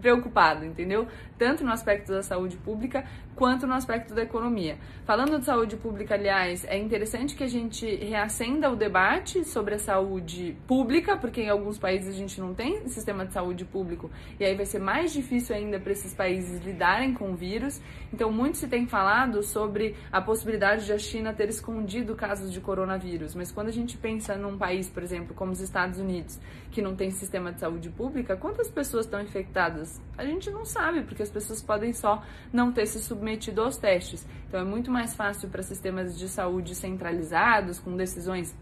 preocupado, 0.00 0.64
entendeu? 0.64 1.06
Tanto 1.38 1.64
no 1.64 1.72
aspecto 1.72 2.12
da 2.12 2.22
saúde 2.22 2.56
pública 2.56 3.04
quanto 3.34 3.66
no 3.66 3.74
aspecto 3.74 4.14
da 4.14 4.22
economia. 4.22 4.78
Falando 5.04 5.38
de 5.38 5.44
saúde 5.44 5.76
pública, 5.76 6.14
aliás, 6.14 6.64
é 6.64 6.78
interessante 6.78 7.34
que 7.34 7.42
a 7.42 7.48
gente 7.48 7.86
reacenda 7.96 8.70
o 8.70 8.76
debate 8.76 9.44
sobre 9.44 9.74
a 9.74 9.78
saúde 9.78 10.56
pública, 10.66 11.16
porque 11.32 11.40
em 11.40 11.48
alguns 11.48 11.78
países 11.78 12.14
a 12.14 12.16
gente 12.18 12.38
não 12.38 12.52
tem 12.52 12.86
sistema 12.88 13.24
de 13.24 13.32
saúde 13.32 13.64
público 13.64 14.10
e 14.38 14.44
aí 14.44 14.54
vai 14.54 14.66
ser 14.66 14.78
mais 14.78 15.14
difícil 15.14 15.56
ainda 15.56 15.80
para 15.80 15.92
esses 15.92 16.12
países 16.12 16.62
lidarem 16.62 17.14
com 17.14 17.32
o 17.32 17.34
vírus. 17.34 17.80
Então, 18.12 18.30
muito 18.30 18.58
se 18.58 18.68
tem 18.68 18.86
falado 18.86 19.42
sobre 19.42 19.96
a 20.12 20.20
possibilidade 20.20 20.84
de 20.84 20.92
a 20.92 20.98
China 20.98 21.32
ter 21.32 21.48
escondido 21.48 22.14
casos 22.14 22.52
de 22.52 22.60
coronavírus, 22.60 23.34
mas 23.34 23.50
quando 23.50 23.68
a 23.68 23.72
gente 23.72 23.96
pensa 23.96 24.36
num 24.36 24.58
país, 24.58 24.90
por 24.90 25.02
exemplo, 25.02 25.34
como 25.34 25.52
os 25.52 25.60
Estados 25.62 25.98
Unidos, 25.98 26.38
que 26.70 26.82
não 26.82 26.94
tem 26.94 27.10
sistema 27.10 27.50
de 27.50 27.60
saúde 27.60 27.88
pública, 27.88 28.36
quantas 28.36 28.68
pessoas 28.68 29.06
estão 29.06 29.22
infectadas? 29.22 30.02
A 30.18 30.26
gente 30.26 30.50
não 30.50 30.66
sabe, 30.66 31.00
porque 31.00 31.22
as 31.22 31.30
pessoas 31.30 31.62
podem 31.62 31.94
só 31.94 32.22
não 32.52 32.70
ter 32.70 32.84
se 32.84 33.02
submetido 33.02 33.62
aos 33.62 33.78
testes. 33.78 34.26
Então, 34.48 34.60
é 34.60 34.64
muito 34.64 34.90
mais 34.90 35.14
fácil 35.14 35.48
para 35.48 35.62
sistemas 35.62 36.18
de 36.18 36.28
saúde 36.28 36.74
centralizados, 36.74 37.78
com 37.78 37.96
decisões 37.96 38.54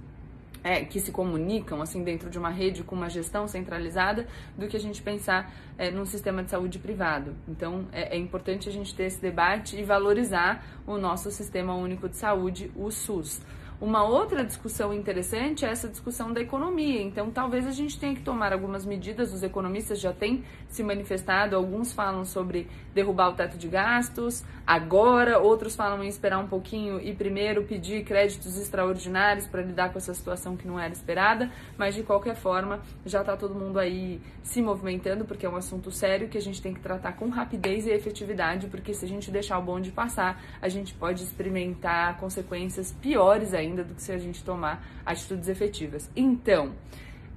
é, 0.62 0.84
que 0.84 1.00
se 1.00 1.10
comunicam 1.10 1.80
assim 1.80 2.02
dentro 2.02 2.30
de 2.30 2.38
uma 2.38 2.50
rede 2.50 2.82
com 2.82 2.94
uma 2.94 3.08
gestão 3.08 3.46
centralizada 3.46 4.26
do 4.56 4.66
que 4.68 4.76
a 4.76 4.80
gente 4.80 5.02
pensar 5.02 5.52
é, 5.78 5.90
num 5.90 6.04
sistema 6.04 6.42
de 6.42 6.50
saúde 6.50 6.78
privado. 6.78 7.34
Então 7.48 7.86
é, 7.92 8.16
é, 8.16 8.18
importante 8.18 8.68
a 8.68 8.72
gente 8.72 8.94
ter 8.94 9.04
esse 9.04 9.20
debate 9.20 9.76
e 9.76 9.82
valorizar 9.82 10.64
o 10.86 10.98
nosso 10.98 11.30
sistema 11.30 11.74
único 11.74 12.08
de 12.08 12.16
saúde, 12.16 12.70
o 12.76 12.90
SUS. 12.90 13.40
Uma 13.80 14.04
outra 14.04 14.44
discussão 14.44 14.92
interessante 14.92 15.64
é 15.64 15.70
essa 15.70 15.88
discussão 15.88 16.34
da 16.34 16.40
economia. 16.42 17.00
Então, 17.00 17.30
talvez 17.30 17.66
a 17.66 17.70
gente 17.70 17.98
tenha 17.98 18.14
que 18.14 18.20
tomar 18.20 18.52
algumas 18.52 18.84
medidas. 18.84 19.32
Os 19.32 19.42
economistas 19.42 19.98
já 19.98 20.12
têm 20.12 20.44
se 20.68 20.82
manifestado. 20.82 21.56
Alguns 21.56 21.90
falam 21.90 22.26
sobre 22.26 22.68
derrubar 22.94 23.30
o 23.30 23.32
teto 23.32 23.56
de 23.56 23.68
gastos 23.68 24.44
agora, 24.66 25.38
outros 25.38 25.74
falam 25.74 26.04
em 26.04 26.08
esperar 26.08 26.38
um 26.38 26.46
pouquinho 26.46 27.00
e 27.00 27.12
primeiro 27.12 27.64
pedir 27.64 28.04
créditos 28.04 28.56
extraordinários 28.56 29.46
para 29.46 29.62
lidar 29.62 29.90
com 29.90 29.98
essa 29.98 30.14
situação 30.14 30.56
que 30.56 30.68
não 30.68 30.78
era 30.78 30.92
esperada. 30.92 31.50
Mas, 31.78 31.94
de 31.94 32.02
qualquer 32.02 32.36
forma, 32.36 32.80
já 33.06 33.20
está 33.20 33.34
todo 33.34 33.54
mundo 33.54 33.78
aí 33.78 34.20
se 34.42 34.60
movimentando, 34.60 35.24
porque 35.24 35.46
é 35.46 35.48
um 35.48 35.56
assunto 35.56 35.90
sério 35.90 36.28
que 36.28 36.36
a 36.36 36.40
gente 36.40 36.60
tem 36.60 36.74
que 36.74 36.80
tratar 36.80 37.14
com 37.14 37.30
rapidez 37.30 37.86
e 37.86 37.90
efetividade, 37.90 38.66
porque 38.66 38.92
se 38.92 39.06
a 39.06 39.08
gente 39.08 39.30
deixar 39.30 39.58
o 39.58 39.62
bonde 39.62 39.90
passar, 39.90 40.40
a 40.60 40.68
gente 40.68 40.92
pode 40.94 41.22
experimentar 41.24 42.18
consequências 42.18 42.92
piores 43.00 43.54
ainda 43.54 43.69
ainda 43.70 43.84
do 43.84 43.94
que 43.94 44.02
se 44.02 44.12
a 44.12 44.18
gente 44.18 44.44
tomar 44.44 44.86
atitudes 45.04 45.48
efetivas. 45.48 46.10
Então, 46.14 46.74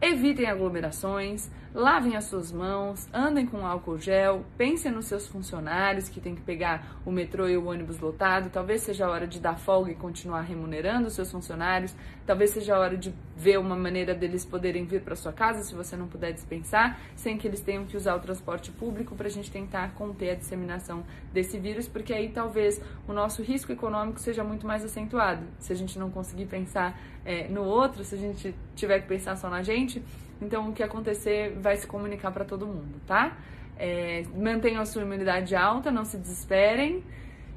evitem 0.02 0.48
aglomerações, 0.48 1.50
lavem 1.74 2.16
as 2.16 2.26
suas 2.26 2.52
mãos, 2.52 3.08
andem 3.12 3.48
com 3.48 3.66
álcool 3.66 3.98
gel, 3.98 4.46
pensem 4.58 4.92
nos 4.92 5.06
seus 5.06 5.28
funcionários 5.28 6.08
que 6.08 6.22
tem 6.22 6.36
que 6.36 6.42
pegar 6.42 7.00
o 7.04 7.12
metrô 7.12 7.48
e 7.48 7.58
o 7.58 7.66
ônibus 7.68 8.00
lotado. 8.00 8.50
Talvez 8.52 8.84
seja 8.84 9.08
a 9.08 9.10
hora 9.10 9.26
de 9.26 9.40
dar 9.40 9.58
folga 9.58 9.92
e 9.92 9.96
continuar 9.96 10.42
remunerando 10.42 11.08
os 11.08 11.14
seus 11.14 11.32
funcionários. 11.32 11.96
Talvez 12.26 12.52
seja 12.52 12.76
a 12.76 12.80
hora 12.80 12.96
de 12.96 13.14
ver 13.36 13.60
uma 13.60 13.76
maneira 13.76 14.14
deles 14.14 14.46
poderem 14.46 14.86
vir 14.86 15.02
para 15.02 15.16
sua 15.16 15.34
casa, 15.34 15.64
se 15.64 15.74
você 15.74 15.98
não 15.98 16.08
puder 16.08 16.32
dispensar, 16.32 17.00
sem 17.16 17.38
que 17.38 17.48
eles 17.48 17.60
tenham 17.60 17.86
que 17.86 17.98
usar 17.98 18.16
o 18.16 18.20
transporte 18.20 18.72
público 18.72 19.16
para 19.16 19.28
a 19.28 19.32
gente 19.32 19.52
tentar 19.52 19.94
conter 19.96 20.30
a 20.30 20.36
disseminação 20.36 21.04
desse 21.34 21.58
vírus, 21.58 21.88
porque 21.88 22.14
aí 22.14 22.30
talvez 22.30 22.80
o 23.08 23.14
nosso 23.14 23.42
risco 23.42 23.72
econômico 23.72 24.20
seja 24.20 24.44
muito 24.44 24.68
mais 24.68 24.86
acentuado. 24.86 25.44
Se 25.60 25.74
a 25.74 25.76
gente 25.76 25.98
não 25.98 26.12
conseguir 26.12 26.46
pensar 26.46 26.98
é, 27.26 27.48
no 27.48 27.64
outro, 27.64 28.04
se 28.04 28.14
a 28.16 28.18
gente 28.18 28.54
tiver 28.76 29.00
que 29.00 29.08
pensar 29.08 29.36
só 29.36 29.50
na 29.50 29.64
gente, 29.64 30.04
então, 30.42 30.70
o 30.70 30.74
que 30.74 30.84
acontecer 30.84 31.58
vai 31.60 31.76
se 31.78 31.88
comunicar 31.88 32.32
para 32.32 32.46
todo 32.46 32.68
mundo, 32.68 33.02
tá? 33.06 33.38
É, 33.78 34.24
mantenham 34.36 34.82
a 34.82 34.86
sua 34.86 35.02
imunidade 35.02 35.56
alta, 35.56 35.92
não 35.92 36.06
se 36.06 36.18
desesperem. 36.18 37.04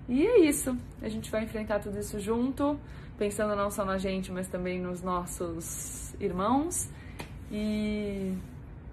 E 0.09 0.27
é 0.27 0.41
isso. 0.41 0.77
A 1.03 1.09
gente 1.09 1.31
vai 1.31 1.43
enfrentar 1.43 1.81
tudo 1.81 1.99
isso 1.99 2.19
junto, 2.21 2.79
pensando 3.19 3.57
não 3.57 3.71
só 3.71 3.85
na 3.85 3.99
gente, 3.99 4.31
mas 4.31 4.49
também 4.49 4.81
nos 4.81 5.03
nossos 5.03 6.15
irmãos. 6.21 6.89
E 7.51 8.35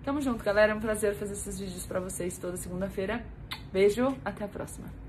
tamo 0.04 0.22
junto, 0.22 0.44
galera. 0.44 0.72
É 0.72 0.76
um 0.76 0.80
prazer 0.80 1.16
fazer 1.16 1.34
esses 1.34 1.60
vídeos 1.60 1.86
para 1.86 2.00
vocês 2.00 2.38
toda 2.38 2.58
segunda-feira. 2.58 3.24
Beijo, 3.72 4.08
até 4.26 4.46
a 4.46 4.48
próxima. 4.48 5.03